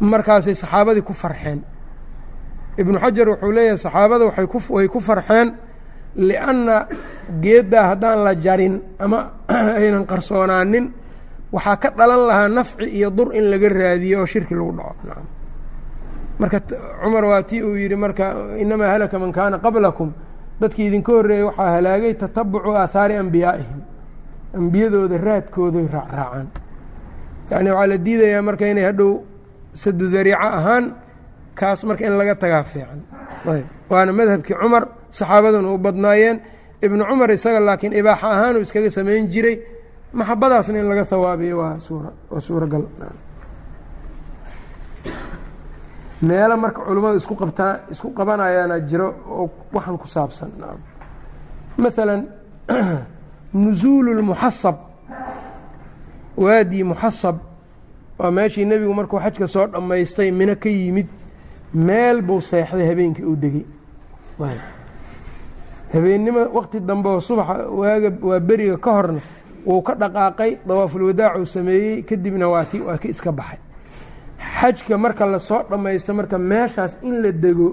Markaasay 0.00 0.54
saxaabadii 0.54 1.02
ku 1.02 1.12
farxeen. 1.12 1.60
Ibnu 2.78 2.98
xajar 2.98 3.28
wuxuu 3.28 3.52
leeyahay 3.52 3.78
saxaabada 3.78 4.24
way 4.70 4.88
ku 4.88 5.00
farxeen 5.00 5.54
lianna 6.16 6.86
geeddaa 7.40 7.86
haddaan 7.88 8.24
la 8.24 8.34
jarin 8.34 8.80
ama 8.98 9.32
aynan 9.80 10.06
qarsoonaanin 10.06 10.92
waxaa 11.52 11.76
ka 11.76 11.90
dhalan 11.90 12.26
lahaa 12.26 12.48
nafci 12.48 12.88
iyo 12.88 13.10
dur 13.10 13.36
in 13.36 13.50
laga 13.50 13.68
raadiyo 13.68 14.20
oo 14.20 14.26
shirki 14.26 14.54
lagu 14.54 14.72
dhaco 14.72 15.41
marka 16.42 16.58
cumar 17.02 17.24
waa 17.30 17.42
tii 17.48 17.62
uu 17.62 17.76
yidhi 17.82 17.96
marka 18.04 18.24
inamaa 18.62 18.90
halaka 18.94 19.16
man 19.22 19.30
kaana 19.38 19.56
qablakum. 19.64 20.10
Dadkii 20.60 20.86
idinka 20.90 21.10
horreeyey 21.16 21.44
waxaa 21.48 21.70
halaagay 21.76 22.12
tatabucu 22.22 22.70
aathaari 22.82 23.14
ambiyaa'ihim 23.22 23.80
ambiyadooda 24.58 25.16
raadkooday 25.26 25.86
raacraacaan. 25.94 26.46
Yacni 27.50 27.70
waxaa 27.70 27.90
la 27.92 27.96
diidayaa 28.06 28.42
marka 28.48 28.64
inay 28.72 28.84
hadhow 28.90 29.10
sadu 29.82 30.04
dariico 30.14 30.46
ahaan 30.58 30.84
kaas 31.58 31.80
marka 31.88 32.02
in 32.08 32.14
laga 32.20 32.34
tagaa 32.42 32.64
fiican. 32.70 33.00
Ayb. 33.52 33.66
Waana 33.90 34.12
madhabkii 34.18 34.56
cumar 34.62 34.82
saxaabaduna 35.18 35.68
u 35.74 35.78
badnaayeen. 35.84 36.36
Ibnu 36.86 37.02
cumar 37.10 37.28
isaga 37.36 37.60
laakiin 37.68 37.92
ibaaxa 38.00 38.26
ahaan 38.34 38.54
uu 38.56 38.64
iskaga 38.66 38.90
samayn 38.96 39.24
jiray. 39.32 39.56
Maxabadaasna 40.18 40.78
in 40.80 40.86
laga 40.90 41.04
hawaabiyo 41.10 41.56
waa 41.62 41.78
suura 41.86 42.10
waa 42.30 42.40
suuragal 42.46 42.84
meelo 46.22 46.56
marka 46.56 46.80
culimmadu 46.86 47.16
isku 47.16 47.34
qabtaa 47.34 47.78
isku 47.90 48.10
qabanayaana 48.10 48.80
jiro 48.80 49.08
oo 49.28 49.50
waxaan 49.72 49.98
ku 49.98 50.06
saabsan. 50.08 50.50
Maalan 51.78 52.26
nusuulu 53.64 54.14
lmuxasab 54.14 54.76
waadi 56.36 56.84
muxasab 56.84 57.36
waa 58.18 58.30
meeshii 58.30 58.64
nebigu 58.64 58.94
markuu 58.94 59.18
xajka 59.18 59.46
soo 59.46 59.66
dhammaystay 59.66 60.30
mino 60.30 60.56
ka 60.56 60.68
yimid 60.68 61.08
meel 61.74 62.22
buu 62.22 62.40
seexday 62.40 62.86
habeenkii 62.88 63.24
uu 63.24 63.36
degey 63.36 63.66
habeennimo 65.92 66.40
waqti 66.54 66.80
dambe 66.80 67.08
oo 67.08 67.20
subaxa 67.20 67.68
waaga 67.68 68.12
waa 68.22 68.40
beriga 68.40 68.76
ka 68.76 68.92
horna 68.92 69.20
wuu 69.66 69.82
ka 69.82 69.94
dhaqaaqay 69.94 70.58
dawaafulwadaacuu 70.66 71.46
sameeyey 71.46 72.02
kadibna 72.02 72.48
waati 72.48 72.80
waa 72.80 72.96
ka 72.96 73.08
iska 73.08 73.32
baxay 73.32 73.58
xajka 74.60 74.94
marka 75.04 75.24
la 75.32 75.38
soo 75.38 75.60
dhammaysto 75.70 76.10
marka 76.18 76.36
meeshaas 76.38 76.92
in 77.08 77.14
la 77.22 77.30
dego 77.44 77.68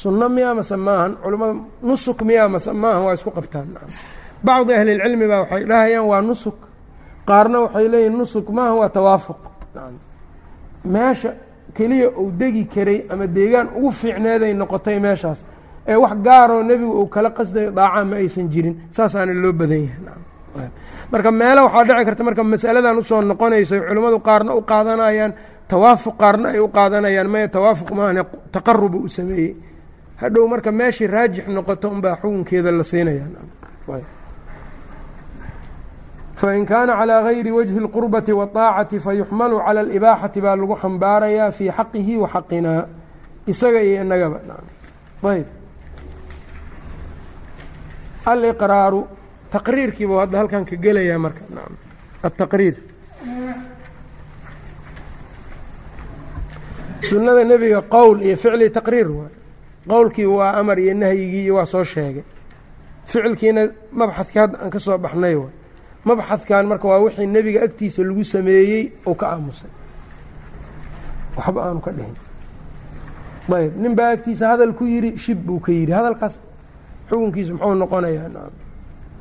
sunno 0.00 0.26
miyaa 0.36 0.54
mase 0.58 0.76
maahan 0.86 1.12
culimmada 1.22 1.54
nusuk 1.88 2.18
miyaa 2.28 2.48
mase 2.54 2.70
maahan 2.82 3.02
waa 3.06 3.14
isku 3.18 3.30
qabtaan. 3.38 3.66
Bacdi 4.46 4.72
ahlilcilmi 4.78 5.26
baa 5.30 5.40
waxay 5.42 5.64
dhahayaan 5.70 6.06
waa 6.10 6.20
nusuk. 6.28 6.56
Qaarna 7.28 7.58
waxay 7.64 7.86
leeyihiin 7.92 8.16
nusuk 8.20 8.46
maahan 8.56 8.76
waa 8.80 8.88
tawaafuq. 8.96 9.40
Meesha 10.84 11.30
keliya 11.76 12.08
uu 12.20 12.30
degi 12.40 12.64
karay 12.74 12.98
ama 13.12 13.26
deegaan 13.36 13.68
ugu 13.76 13.90
fiicneeday 14.00 14.52
noqotay 14.60 14.98
meeshaas 15.06 15.38
ee 15.90 15.96
wax 16.02 16.12
gaaroo 16.26 16.62
nebigu 16.68 16.92
uu 17.00 17.06
kala 17.14 17.30
qasdayo 17.38 17.70
daacaa 17.78 18.04
ma 18.10 18.16
aysan 18.16 18.46
jirin. 18.52 18.74
Saasaana 18.96 19.32
loo 19.42 19.52
badan 19.60 19.82
yahay. 19.88 20.68
Marka 21.12 21.30
meelo 21.40 21.60
waxaa 21.66 21.84
dhici 21.88 22.04
karta 22.08 22.22
marka 22.28 22.42
masaladan 22.52 22.98
u 22.98 23.02
soo 23.10 23.20
noqonayso 23.30 23.74
culimmadu 23.88 24.18
qaarna 24.28 24.50
u 24.54 24.60
qaadanayaan 24.70 25.32
tawaafuq 25.67 26.17
qaarna 26.17 26.49
ay 26.49 26.59
u 26.59 26.67
qaadanayaan 26.67 27.27
maya 27.27 27.47
tawaafuq 27.47 27.91
maahane 27.91 28.23
taqarubu 28.51 28.97
u 29.05 29.09
sameeyey 29.09 29.55
hadhow 30.21 30.47
marka 30.47 30.71
meeshii 30.71 31.07
raajix 31.07 31.47
noqoto 31.47 31.89
unbaa 31.89 32.15
xukunkeeda 32.21 32.71
la 32.71 32.83
siinaya 32.83 33.25
fain 36.35 36.65
kaana 36.65 36.93
calىa 36.99 37.21
gayri 37.23 37.51
wajhi 37.51 37.79
اlqurbati 37.79 38.31
waطaacati 38.33 38.99
fayuxmalu 38.99 39.59
calى 39.65 39.79
اlibaaxati 39.85 40.41
baa 40.41 40.55
lagu 40.55 40.75
xambaarayaa 40.75 41.51
fii 41.51 41.71
xaqihi 41.77 42.17
wa 42.17 42.27
xaqinaa 42.27 42.81
isaga 43.47 43.79
iyo 43.81 44.01
inagaba 44.01 44.39
ayb 45.23 45.47
aliqraaru 48.25 49.07
taqriirkiibu 49.51 50.13
hadda 50.21 50.37
halkan 50.39 50.65
ka 50.65 50.75
gelayaa 50.75 51.19
marka 51.19 51.41
ataqriir 52.23 52.75
sunnada 57.02 57.44
nebiga 57.44 57.82
qowl 57.82 58.22
iyo 58.22 58.36
ficli 58.36 58.70
taqriir 58.70 59.08
waay. 59.10 59.34
Qowlkii 59.88 60.26
waa 60.26 60.52
amar 60.58 60.78
iyo 60.78 60.94
nahyigii 60.94 61.50
waa 61.50 61.66
soo 61.66 61.84
sheegay. 61.84 62.24
Ficilkiina 63.06 63.68
mabxadkii 63.92 64.38
hadda 64.38 64.58
aan 64.62 64.70
ka 64.70 64.78
soo 64.78 64.98
baxnay 64.98 65.34
waay. 65.34 65.54
Mabxadkan 66.04 66.66
marka 66.66 66.88
waa 66.88 66.98
wixii 66.98 67.26
nebiga 67.26 67.62
agtiisa 67.62 68.02
lagu 68.04 68.24
sameeyey 68.24 68.92
oo 69.06 69.14
ka 69.14 69.26
aamusay. 69.32 69.70
Waxba 71.36 71.62
aanu 71.62 71.80
ka 71.80 71.90
dhihin. 71.92 72.16
Ayb 73.48 73.76
nin 73.76 73.94
baa 73.94 74.12
agtiisa 74.12 74.48
hadal 74.48 74.72
ku 74.74 74.84
yidhi 74.84 75.18
shib 75.18 75.38
buu 75.46 75.60
ka 75.60 75.72
yidhi. 75.72 75.92
Hadalkaas 75.92 76.38
xukunkiisu 77.08 77.54
muxuu 77.54 77.74
noqonayaa 77.74 78.50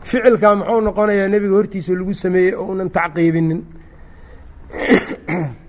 ficilkaa 0.03 0.55
muxuu 0.55 0.81
noqonayaa 0.81 1.27
nebiga 1.27 1.55
hortiisa 1.55 1.93
lagu 1.99 2.13
sameeyey 2.13 2.55
oo 2.55 2.67
unan 2.71 2.89
tacqiibinin 2.97 3.61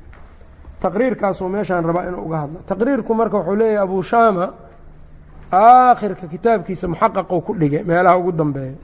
taqriirkaasuu 0.81 1.49
meeshaan 1.49 1.85
rabaa 1.85 2.05
inuu 2.09 2.25
uga 2.27 2.38
hadlo. 2.38 2.59
Taqriirku 2.67 3.14
marka 3.14 3.37
wuxuu 3.38 3.57
leeyahay 3.57 3.83
abu 3.85 4.03
shaama 4.03 4.53
aakhirka 5.53 6.27
kitaabkiisa 6.27 6.88
muxaqaqu 6.88 7.41
ku 7.41 7.55
dhigay 7.55 7.83
meelaha 7.85 8.19
ugu 8.19 8.33
dambeeya. 8.33 8.77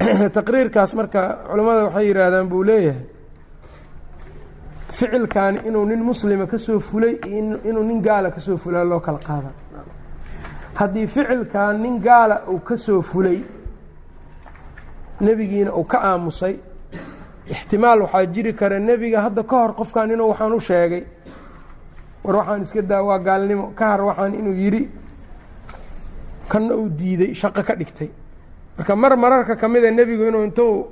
Taqriirkaas 0.38 0.94
marka 0.94 1.38
culammada 1.50 1.84
waxay 1.84 2.06
yidhaahdaan 2.08 2.48
buu 2.48 2.64
leeyahay 2.64 3.06
ficilkan 4.90 5.66
inuu 5.66 5.84
nin 5.84 6.02
muslima 6.04 6.46
ka 6.46 6.58
fulay 6.58 7.18
inuu 7.64 7.82
nin 7.82 8.02
gaala 8.02 8.30
ka 8.30 8.40
soo 8.40 8.58
loo 8.70 9.00
kala 9.00 9.18
qaada 9.18 9.50
haddii 10.74 11.06
ficilkan 11.06 11.80
nin 11.82 12.00
gaala 12.00 12.42
uu 12.48 12.58
ka 12.58 12.76
fulay 13.02 13.40
nebigiina 15.20 15.72
uu 15.72 15.84
ka 15.84 15.98
aamusay 15.98 16.56
ixtimaal 17.54 18.00
waxaa 18.04 18.26
jiri 18.34 18.52
kara 18.54 18.78
nebiga 18.78 19.20
hadda 19.26 19.42
ka 19.42 19.56
hor 19.62 19.72
qofkan 19.74 20.10
inuu 20.10 20.28
waxaan 20.32 20.52
u 20.52 20.60
sheegay. 20.60 21.04
War 22.24 22.36
waxaan 22.36 22.62
iska 22.62 22.82
daa 22.82 23.02
waa 23.02 23.18
gaalnimo. 23.18 23.72
Ka 23.78 23.84
har 23.90 24.00
waxaan 24.08 24.34
inuu 24.34 24.52
yidhi 24.62 24.82
kanna 26.48 26.74
uu 26.76 26.88
diiday 26.88 27.34
shaqo 27.34 27.62
ka 27.62 27.74
dhigtay. 27.74 28.10
Marka 28.78 28.96
mar 28.96 29.16
mararka 29.16 29.56
ka 29.56 29.68
mida 29.68 29.90
nebigu 29.90 30.24
inuu 30.28 30.44
intuu 30.44 30.86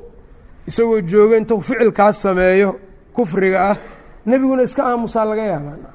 isagoo 0.67 1.01
joogo 1.01 1.35
intuu 1.37 1.61
ficilkaas 1.61 2.17
sameeyo 2.23 2.71
kufriga 3.15 3.71
ah 3.71 3.77
nebiguna 4.27 4.63
iska 4.63 4.83
aamusaa 4.85 5.25
laga 5.25 5.43
yaabaa. 5.43 5.95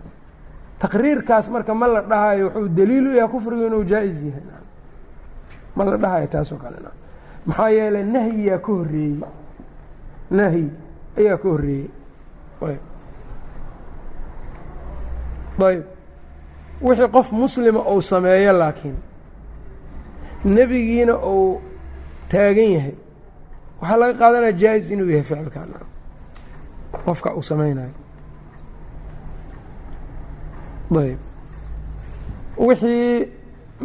Taqriirkaas 0.80 1.50
marka 1.50 1.74
ma 1.74 1.88
la 1.88 2.02
dhahayo 2.02 2.46
wuxuu 2.50 2.68
daliil 2.70 3.08
u 3.08 3.14
yahay 3.16 3.30
kufrigu 3.32 3.64
inuu 3.68 3.84
jaa-is 3.84 4.20
yahay. 4.28 4.44
Ma 5.76 5.84
la 5.86 5.98
dhahayo 5.98 6.28
taasoo 6.28 6.58
kale. 6.58 6.78
Maxaa 7.46 7.70
yeelay 7.70 8.04
nahyiyaa 8.04 8.58
ka 8.60 8.72
horreeyey 8.72 9.16
nahyi 10.38 10.68
ayaa 11.18 11.38
ka 11.42 11.48
horreeyey. 11.50 11.90
Ayb. 15.68 15.84
Wixii 16.82 17.08
qof 17.16 17.32
muslima 17.32 17.80
uu 17.92 18.02
sameeyo 18.02 18.54
laakiin 18.54 18.96
nebigiina 20.46 21.16
uu 21.18 21.62
taagan 22.32 22.70
yahay 22.76 22.96
waxaa 23.82 23.98
laga 24.02 24.14
qaadanaya 24.22 24.54
jaa-is 24.62 24.90
inuu 24.92 25.10
yahay 25.14 25.24
ficilkan 25.30 25.70
qofka 27.06 27.30
uu 27.38 27.44
samaynayo 27.52 27.94
ayb. 31.04 31.20
Wixii 32.58 33.28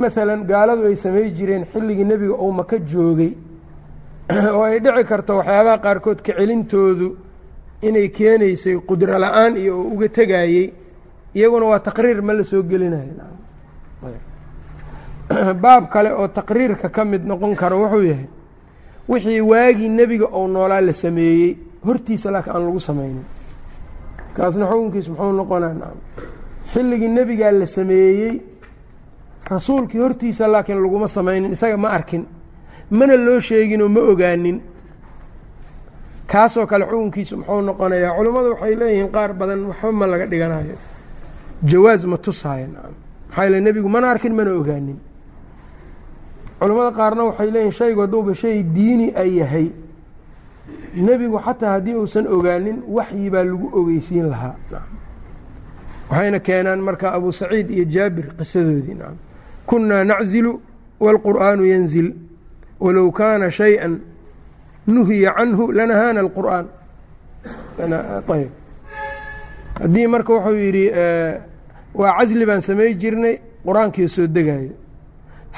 maalan 0.00 0.40
gaaladu 0.50 0.82
ay 0.88 0.96
samay 0.96 1.30
jireen 1.36 1.64
xilligii 1.72 2.04
nebiga 2.04 2.34
uu 2.34 2.52
maka 2.52 2.76
joogay 2.78 3.32
oo 4.28 4.62
ay 4.62 4.80
dhici 4.80 5.04
karto 5.04 5.36
waxyaabaha 5.40 5.78
qaarkood 5.78 6.20
kacelintoodu 6.20 7.16
inay 7.82 8.08
keenaysay 8.08 8.76
qudro 8.84 9.18
la'aan 9.18 9.56
iyo 9.56 9.80
oo 9.80 9.88
uga 9.94 10.08
tegayey 10.08 10.72
iyaguna 11.34 11.66
waa 11.66 11.80
taqriir 11.80 12.22
ma 12.22 12.32
la 12.32 12.44
soo 12.44 12.62
gelinayo. 12.62 13.24
Baab 15.62 15.88
kale 15.88 16.12
oo 16.12 16.28
taqriirka 16.28 16.88
ka 16.88 17.04
mid 17.04 17.24
noqon 17.24 17.56
karo 17.56 17.80
wuxuu 17.84 18.04
yahay 18.04 18.28
wixii 19.08 19.40
waagii 19.40 19.88
nebiga 19.88 20.26
ou 20.32 20.48
noolaa 20.48 20.80
la 20.80 20.92
sameeyey 20.92 21.56
hortiisa 21.84 22.30
laakiin 22.30 22.56
aan 22.56 22.64
lagu 22.66 22.80
samaynin. 22.80 23.24
Kaasna 24.36 24.66
xukunkiis 24.66 25.08
muxuu 25.08 25.32
noqonaa 25.32 25.92
xilligii 26.72 27.08
nebigaa 27.08 27.52
la 27.52 27.66
sameeyey 27.66 28.42
rasuulkii 29.48 30.00
hortiisa 30.00 30.52
laakiin 30.52 30.82
laguma 30.82 31.08
samaynin 31.08 31.52
isaga 31.52 31.76
ma 31.76 31.88
arkin 31.88 32.26
mana 32.90 33.16
loo 33.16 33.40
sheegin 33.40 33.82
oo 33.82 33.88
ma 33.88 34.00
ogaanin. 34.00 34.60
Kaasoo 36.26 36.66
kale 36.66 36.84
xukunkiisu 36.86 37.36
muxuu 37.36 37.60
noqonayaa 37.62 38.16
culummadu 38.16 38.48
waxay 38.52 38.74
leeyihiin 38.80 39.10
qaar 39.12 39.32
badan 39.32 39.60
waxba 39.70 39.92
ma 39.92 40.06
laga 40.06 40.26
dhiganayo 40.26 40.76
jawaaz 41.64 42.04
ma 42.04 42.16
tusaayo 42.18 42.66
nacam 42.66 42.94
maxaa 43.28 43.44
yeele 43.44 43.60
nebigu 43.60 43.88
mana 43.88 44.10
arkin 44.10 44.34
mana 44.34 44.50
ogaanin. 44.60 44.98
Culammada 46.60 46.90
qaarna 46.96 47.22
waxay 47.24 47.50
leeyihiin 47.50 47.72
shaygu 47.78 48.00
hadduuba 48.00 48.34
shay 48.34 48.62
diini 48.62 49.12
ay 49.16 49.30
yahay. 49.40 49.68
Nebigu 50.94 51.38
xataa 51.46 51.72
haddii 51.74 51.94
uusan 51.94 52.26
ogaanin 52.26 52.82
waxyi 52.88 53.30
baa 53.30 53.44
lagu 53.44 53.66
ogeysiin 53.78 54.28
lahaa. 54.28 54.54
Waxayna 56.10 56.38
keenaan 56.40 56.80
marka 56.80 57.12
abu 57.12 57.32
saciid 57.32 57.70
iyo 57.70 57.84
jaabir 57.84 58.26
qisadoodii 58.38 58.96
kunnaa 59.66 60.04
naczilu 60.04 60.60
wاlqur'aanu 61.00 61.64
yanzil 61.64 62.12
walow 62.84 63.08
kaana 63.18 63.46
shayئa 63.58 63.86
nuhiya 64.94 65.30
canhu 65.38 65.64
lanahaana 65.78 66.20
اlqur'aan 66.26 66.66
ayb 68.34 68.50
haddii 69.80 70.06
marka 70.14 70.30
wuxuu 70.36 70.56
yidhi 70.64 70.84
waa 72.00 72.12
casli 72.18 72.44
baan 72.48 72.60
samay 72.68 72.90
jirnay 73.02 73.34
qur'aankii 73.66 74.08
soo 74.14 74.26
degayo 74.36 74.72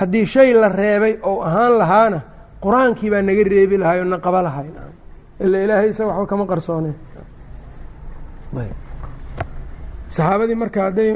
haddii 0.00 0.26
shay 0.34 0.52
la 0.62 0.68
reebay 0.68 1.14
ou 1.28 1.36
ahaan 1.48 1.72
lahaana 1.80 2.18
qur'aankii 2.64 3.10
baa 3.12 3.22
naga 3.28 3.44
reebi 3.52 3.76
lahay 3.82 3.98
oo 4.02 4.04
na 4.12 4.18
qaba 4.24 4.40
lahay 4.46 4.68
ila 5.44 5.56
ilaahay 5.64 5.88
isa 5.92 6.02
waxba 6.08 6.26
kama 6.30 6.44
qarsooneen 6.50 6.96
saxaabadii 10.14 10.54
marka 10.62 10.80
hadday 10.86 11.10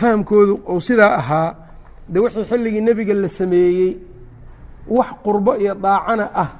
fahamkoodu 0.00 0.54
uu 0.72 0.80
sidaa 0.88 1.12
ahaa 1.20 1.48
de 2.12 2.18
wixii 2.24 2.44
xilligii 2.50 2.80
nebiga 2.88 3.14
la 3.22 3.28
sameeyey 3.28 3.90
wax 4.88 5.08
qurbo 5.24 5.52
iyo 5.56 5.74
daacana 5.74 6.26
ah. 6.34 6.50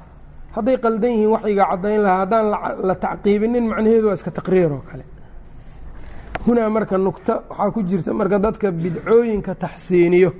Hadday 0.55 0.77
qaldan 0.83 1.11
yihiin 1.11 1.29
waxyiga 1.35 1.63
caddayn 1.71 2.01
lahaa 2.05 2.19
haddaan 2.23 2.45
la 2.87 2.95
tacqiibinin 2.95 3.65
macnaheedu 3.69 4.07
waa 4.07 4.13
iska 4.19 4.31
taqriir 4.31 4.71
oo 4.71 4.81
kale. 4.89 5.03
Hunaa 6.45 6.69
marka 6.69 6.97
nugta 6.97 7.33
waxaa 7.49 7.71
ku 7.71 7.79
jirta 7.83 8.13
marka 8.13 8.39
dadka 8.39 8.71
bidcooyinka 8.71 9.53
taxsiiniyo. 9.55 10.31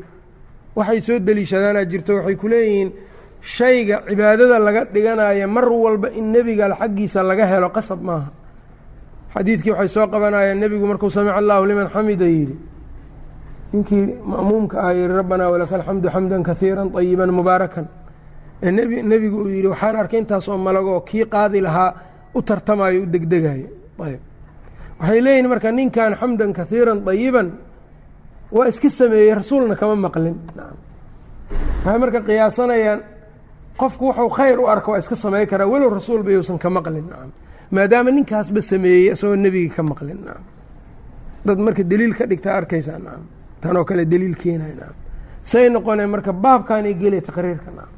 Waxay 0.75 1.01
soo 1.01 1.19
deliishadaanaa 1.19 1.85
jirto 1.91 2.11
waxay 2.17 2.35
ku 2.35 2.47
leeyihiin 2.47 2.89
shayga 3.41 3.95
cibaadada 4.07 4.57
laga 4.59 4.81
dhiganayo 4.93 5.47
mar 5.47 5.65
walba 5.69 6.09
in 6.19 6.31
nebiga 6.33 6.65
xaggiisa 6.79 7.23
laga 7.23 7.45
helo 7.45 7.69
qasab 7.69 8.01
maaha. 8.01 8.29
Xadiidkii 9.33 9.71
waxay 9.71 9.87
soo 9.95 10.07
qabanayeen 10.07 10.57
nebigu 10.59 10.85
markuu 10.87 11.09
samica 11.09 11.35
allahu 11.37 11.65
liman 11.69 11.87
xamida 11.93 12.25
yidhi 12.25 12.55
ninkii 13.73 14.03
ma'muumka 14.31 14.75
ah 14.85 14.91
yihi 14.93 15.07
rabbanaa 15.19 15.49
walaka 15.53 15.75
alxamdu 15.79 16.07
xamdan 16.09 16.41
kaiira 16.43 16.81
طayiba 16.95 17.23
mubaarakan. 17.39 17.85
Nebigu 19.11 19.37
uu 19.43 19.49
yidhi 19.55 19.67
waxaan 19.73 19.95
arkay 20.01 20.19
intaasoo 20.19 20.57
malagoo 20.57 20.99
kii 21.09 21.25
qaadi 21.33 21.59
lahaa 21.67 21.89
u 22.37 22.41
tartamayo 22.41 23.03
u 23.03 23.05
degdegayo 23.13 23.67
waxay 24.99 25.19
leeyihiin 25.25 25.47
marka 25.51 25.71
ninkan 25.71 26.13
xamdan 26.19 26.51
kaiiran 26.57 26.99
طayiban 27.07 27.47
waa 28.55 28.67
iska 28.71 28.89
sameeyey 28.89 29.33
rasuulna 29.35 29.75
kama 29.75 29.95
maqlin. 29.95 30.35
Waxay 31.85 31.99
marka 32.03 32.19
qiyaasanayaan 32.27 32.99
qofku 33.79 34.03
wuxuu 34.09 34.29
khayr 34.37 34.57
u 34.59 34.65
arka 34.73 34.91
waa 34.91 34.99
iska 35.03 35.15
samey 35.15 35.45
karaa 35.51 35.67
walow 35.73 35.89
rasuulba 35.99 36.31
yuusan 36.31 36.57
ka 36.57 36.69
maqlin. 36.69 37.05
Maadaama 37.75 38.11
ninkaasba 38.11 38.61
sameeyey 38.61 39.11
isagoo 39.13 39.35
nebigii 39.35 39.69
ka 39.75 39.83
maqlin. 39.83 40.19
Dad 41.45 41.59
marka 41.65 41.83
deliil 41.91 42.13
ka 42.17 42.25
dhigta 42.25 42.49
arkaysaa 42.59 42.99
tanoo 43.61 43.83
kale 43.85 44.05
deliil 44.05 44.35
keenay 44.35 44.73
nacam 44.79 44.95
say 45.43 45.69
noqoneen 45.69 46.09
marka 46.09 46.31
baabkaanay 46.33 46.93
gelay 47.01 47.21
taqriirka 47.21 47.69
nacam 47.77 47.95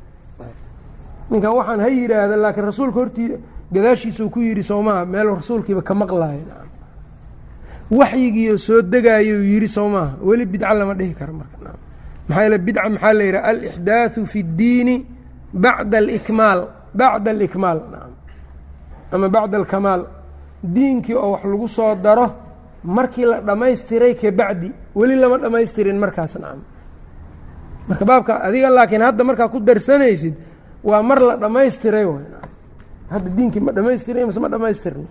ninkan 1.32 1.52
waxaan 1.58 1.80
ha 1.84 1.88
yidhaahda 1.90 2.36
laakiin 2.44 2.66
rasuulka 2.72 3.00
hortii 3.00 3.30
gadaashiisuu 3.74 4.30
ku 4.30 4.40
yidhi 4.42 4.64
soomaha 4.64 5.06
meel 5.06 5.28
rasuulkiiba 5.42 5.82
ka 5.82 5.94
maqlaayo 6.02 6.44
nacam 6.50 6.70
waxyigiioo 8.00 8.58
soo 8.58 8.82
degaayou 8.82 9.42
yidhi 9.52 9.68
soo 9.68 9.90
maaha 9.90 10.14
weli 10.28 10.46
bidca 10.46 10.74
lama 10.74 10.94
dhihi 11.00 11.14
karo 11.20 11.34
marka 11.34 11.58
maxaa 12.28 12.44
yeele 12.44 12.58
bidca 12.58 12.90
maxaa 12.90 13.14
la 13.14 13.24
yidhaha 13.24 13.48
alixdaaثu 13.52 14.26
fi 14.32 14.40
اddiini 14.46 14.96
bacda 15.54 15.98
alikmaal 15.98 16.60
bacda 16.94 17.32
alikmaal 17.32 17.80
ama 19.12 19.28
bacda 19.30 19.58
alkamaal. 19.58 20.02
Diinkii 20.76 21.16
oo 21.16 21.32
wax 21.32 21.44
lagu 21.46 21.68
soo 21.68 21.96
daro 21.96 22.26
markii 22.84 23.26
la 23.26 23.42
dhammaystiray 23.42 24.16
ka 24.16 24.32
bacdi 24.32 24.72
weli 24.96 25.16
lama 25.16 25.38
dhammaystirin 25.38 25.98
markaas 26.00 26.36
nacam. 26.36 26.62
Marka 27.88 28.06
baabka 28.06 28.34
adiga 28.44 28.70
laakiin 28.70 29.02
hadda 29.02 29.24
markaa 29.24 29.50
ku 29.50 29.60
darsanaysid 29.60 30.36
waa 30.84 31.02
mar 31.04 31.20
la 31.20 31.38
dhammaystiray 31.38 32.06
hadda 33.10 33.30
diinkii 33.30 33.60
ma 33.60 33.72
dhammaystiray 33.72 34.26
mase 34.26 34.40
ma 34.40 34.50
dhammaystirna 34.50 35.08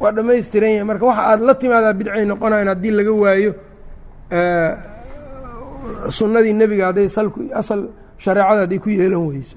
waa 0.00 0.12
dhammaystiran 0.12 0.70
yahay. 0.70 0.84
Marka 0.84 1.04
waxa 1.06 1.22
aada 1.22 1.44
la 1.44 1.54
timaadaa 1.54 1.92
bidcay 1.92 2.24
noqonayan 2.24 2.68
haddii 2.68 2.90
laga 2.90 3.12
waayo 3.12 3.52
sunnadii 6.08 6.52
nebiga 6.52 6.86
hadday 6.92 7.08
salku 7.08 7.50
asal 7.54 7.90
shareecada 8.18 8.64
hadday 8.64 8.78
ku 8.78 8.88
yeelan 8.90 9.26
weyso 9.26 9.56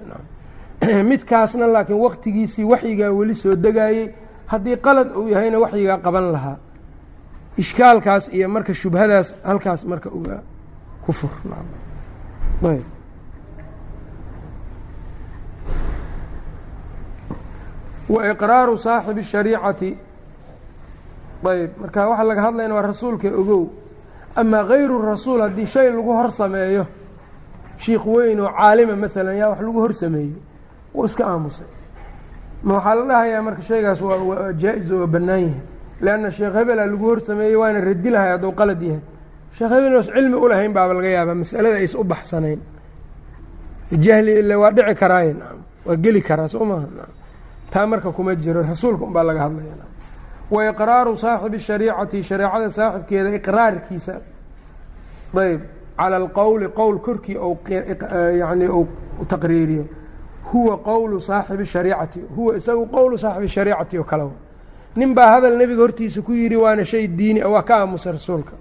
midkaasna 1.11 1.67
laakiin 1.67 1.99
waktigiisii 1.99 2.63
waxyigaa 2.63 3.11
weli 3.11 3.35
soo 3.35 3.55
degaayey 3.55 4.09
haddii 4.45 4.77
qalad 4.77 5.15
uu 5.15 5.27
yahayna 5.29 5.59
waxyigaa 5.59 5.97
qaban 5.97 6.31
lahaa 6.31 6.57
ishkaalkaas 7.57 8.29
iyo 8.33 8.47
marka 8.49 8.73
shubhadaas 8.73 9.35
halkaas 9.43 9.85
marka 9.85 10.09
uga 10.09 10.41
ku 11.05 11.11
fur 11.13 11.29
wa 18.09 18.29
iqraaru 18.31 18.77
saaxibi 18.77 19.21
الshariicati 19.21 19.97
ayb. 21.45 21.71
Marka 21.81 22.09
waxaa 22.09 22.23
laga 22.23 22.41
hadlayna 22.41 22.73
waa 22.75 22.81
rasuulka 22.81 23.27
ogow. 23.27 23.69
Amaa 24.35 24.63
hayru 24.67 25.01
rasuul 25.01 25.41
haddii 25.41 25.65
shay 25.65 25.89
lagu 25.91 26.11
hor 26.13 26.31
sameeyo 26.31 26.85
shiikh 27.77 28.05
weyn 28.05 28.39
oo 28.39 28.49
caalima 28.49 28.95
maalan 28.95 29.35
yaa 29.37 29.49
wax 29.49 29.59
lagu 29.61 29.79
hor 29.79 29.93
sameeyey 29.93 30.33
wuu 30.93 31.05
iska 31.05 31.23
aamusay. 31.27 31.67
Ma 32.63 32.73
waxaa 32.75 32.95
la 32.95 33.05
dhahayaa 33.05 33.41
marka 33.41 33.61
shaygaas 33.61 34.01
waa 34.01 34.51
jaa-is 34.53 34.91
oo 34.91 35.07
waa 35.07 35.41
yahay 35.41 35.61
leanna 36.01 36.31
sheekh 36.31 36.53
hebela 36.53 36.85
lagu 36.85 37.05
hor 37.05 37.19
sameeyey 37.21 37.55
waana 37.55 37.79
radi 37.81 38.09
lahay 38.09 38.29
hadduu 38.31 38.51
qalad 38.51 38.81
yahay 38.81 39.01
sheekh 39.57 39.71
hebel 39.71 39.95
oos 39.95 40.07
cilmi 40.15 40.35
u 40.35 40.47
lahayn 40.49 40.73
baaba 40.73 40.93
laga 40.93 41.07
yaabaa 41.09 41.35
masalada 41.35 41.75
ays 41.75 41.95
u 41.95 42.03
baxsanayn 42.03 42.59
jahli 44.05 44.31
ile 44.39 44.55
waa 44.55 44.71
dhici 44.71 44.95
karaaye 44.95 45.35
waa 45.85 45.95
geli 45.95 46.21
karaa 46.21 46.47
soo 46.47 46.65
nacam 46.65 47.09
taa 47.71 47.87
marka 47.87 48.11
kuma 48.11 48.35
jiro 48.35 48.61
rasuulka 48.61 49.03
unbaa 49.05 49.23
laga 49.23 49.41
hadlaya 49.41 49.75
wa 50.51 50.69
iqraaru 50.69 51.17
saaxibi 51.17 51.59
shariicati 51.59 52.23
shareecada 52.23 52.69
saaxibkeeda 52.71 53.29
iqraarkiisa 53.39 54.13
ayb 55.41 55.61
cala 55.97 56.15
alqowli 56.17 56.67
qowl 56.79 56.97
korkii 57.05 57.37
yani 58.39 58.67
uu 58.69 58.87
taqriiriyo 59.27 59.85
huwa 60.51 60.77
qowlu 60.77 61.21
saaxibi 61.21 61.65
shariicati 61.65 62.19
huwa 62.35 62.57
isagu 62.57 62.85
qowlu 62.85 63.17
saaxibi 63.17 63.47
shariicati 63.47 63.97
oo 63.99 64.03
kale 64.03 64.23
nin 64.95 65.13
baa 65.15 65.29
hadal 65.33 65.57
nebiga 65.57 65.81
hortiisa 65.81 66.21
ku 66.21 66.31
yidhi 66.33 66.55
waana 66.55 66.83
shay 66.85 67.07
diini 67.07 67.41
a 67.41 67.49
waa 67.49 67.61
ka 67.63 67.75
aamusa 67.81 68.11
rasuulka 68.11 68.51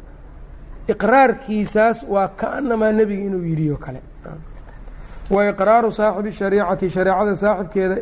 iqraarkiisaas 0.89 2.05
waa 2.09 2.29
kaanamaa 2.29 2.93
nebiga 2.93 3.23
inuu 3.23 3.45
yidhi 3.45 3.71
oo 3.71 3.77
kale. 3.77 4.01
Wa 5.31 5.49
iqraaru 5.49 5.93
saaxibi 5.93 6.33
shariicati 6.33 6.91
shareecada 6.91 7.37
saaxibkeeda 7.37 7.97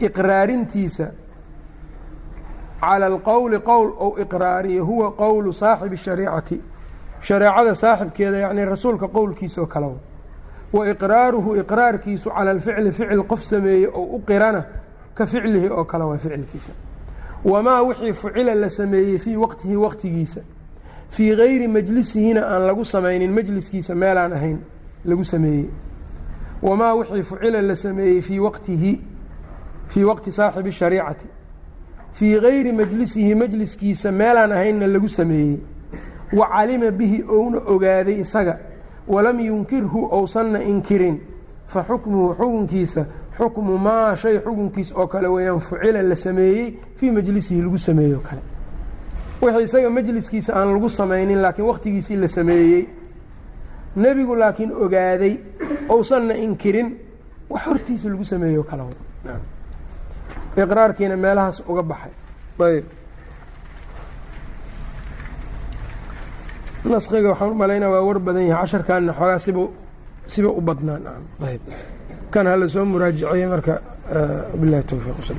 iqraarintiisa 0.00 1.06
cala 2.80 3.06
alqowli 3.06 3.58
qowl 3.60 3.88
ou 3.98 4.18
iqraariyo 4.18 4.84
huwa 4.84 5.12
qowlu 5.12 5.52
saaxibi 5.52 5.96
shariicati. 5.96 6.60
Shareecada 7.20 7.74
saaxibkeeda 7.74 8.36
yacnii 8.38 8.64
rasuulka 8.64 9.08
qowlkiisaoo 9.08 9.66
kalawa 9.66 9.98
wa 10.72 10.88
iqraaruhu 10.88 11.56
iqraarkiisu 11.56 12.30
cala 12.30 12.50
alficli 12.50 12.92
ficil 12.92 13.22
qof 13.24 13.42
sameeye 13.44 13.88
oo 13.88 14.16
u 14.16 14.22
qirana 14.26 14.64
ka 15.14 15.26
ficlihi 15.26 15.68
oo 15.68 15.84
kale 15.84 16.04
waa 16.04 16.18
ficilkiisa. 16.18 16.72
Wamaa 17.44 17.82
wixii 17.82 18.12
fucila 18.12 18.54
la 18.54 18.70
sameeyey 18.70 19.18
fii 19.18 19.36
waqtihi 19.36 19.76
waqtigiisa. 19.76 20.40
Fii 21.10 21.36
gayri 21.36 21.68
majlisihina 21.68 22.46
aan 22.46 22.66
lagu 22.66 22.84
samaynin 22.84 23.32
majliskiisa 23.32 23.94
meelaan 23.94 24.32
ahayn 24.32 24.58
lagu 25.04 25.24
sameeyey. 25.24 25.66
Wamaa 26.62 26.94
wixii 26.94 27.22
fucila 27.22 27.62
la 27.62 27.76
sameeyey 27.76 28.20
fii 28.20 28.38
waqtihi 28.38 29.00
fii 29.88 30.04
waqti 30.04 30.32
saaxibi 30.32 30.72
shariicati. 30.72 31.26
Fii 32.12 32.40
gayri 32.40 32.72
majlisihi 32.72 33.34
majliskiisa 33.34 34.12
meelaan 34.12 34.52
ahaynna 34.52 34.86
lagu 34.86 35.08
sameeyey. 35.08 35.58
Wa 36.32 36.48
calima 36.48 36.90
bihi 36.90 37.24
ouna 37.28 37.58
ogaaday 37.58 38.20
isaga. 38.20 38.58
Walam 39.08 39.40
yunkirhu 39.40 40.08
ousanna 40.10 40.62
inkirin. 40.62 41.20
Fa 41.66 41.84
xukmuhu 41.84 42.34
xukunkiisa 42.34 43.06
xukmu 43.38 43.78
maa 43.78 44.16
shay 44.16 44.38
xukunkiisa 44.44 44.94
oo 44.96 45.06
kale 45.06 45.28
weeyaan 45.28 45.60
fucila 45.60 46.02
la 46.02 46.16
sameeyey 46.16 46.78
fii 46.96 47.10
majlisihi 47.10 47.62
lagu 47.62 47.78
sameeyey 47.78 48.14
oo 48.14 48.20
kale. 48.28 48.42
Wixii 49.42 49.64
isaga 49.64 49.90
majliskiisa 49.90 50.52
aan 50.58 50.72
lagu 50.74 50.88
samaynin 50.88 51.42
laakiin 51.42 51.66
waqtigiisii 51.68 52.16
la 52.16 52.28
sameeyey 52.28 52.86
nebigu 53.96 54.34
laakiin 54.36 54.72
ogaaday 54.84 55.34
ousanna 55.88 56.34
inkirin. 56.34 56.88
Wax 57.50 57.62
hortiisa 57.66 58.08
lagu 58.08 58.24
sameeyey 58.24 58.58
oo. 58.58 58.64
Kale 58.64 58.82
iqraarkiina 60.56 61.16
meelahaas 61.16 61.62
uga 61.68 61.82
baxay. 61.82 62.12
Ayb 62.60 62.84
naskiga 66.84 67.28
waxaan 67.32 67.50
u 67.50 67.54
malaynaa 67.54 67.90
waa 67.90 68.02
war 68.06 68.18
badan 68.18 68.42
yahay 68.46 68.62
casharkaanna 68.64 69.12
xoogaa 69.18 69.38
siba 69.38 69.62
siba 70.26 70.48
u 70.48 70.60
badnaan 70.60 71.02
ayb 71.48 71.60
kan 72.34 72.46
hala 72.50 72.66
soo 72.74 72.84
muraajiciyey 72.92 73.46
marka 73.54 73.74
bilahi 74.60 74.82
towfiiq 74.90 75.18
sal 75.28 75.36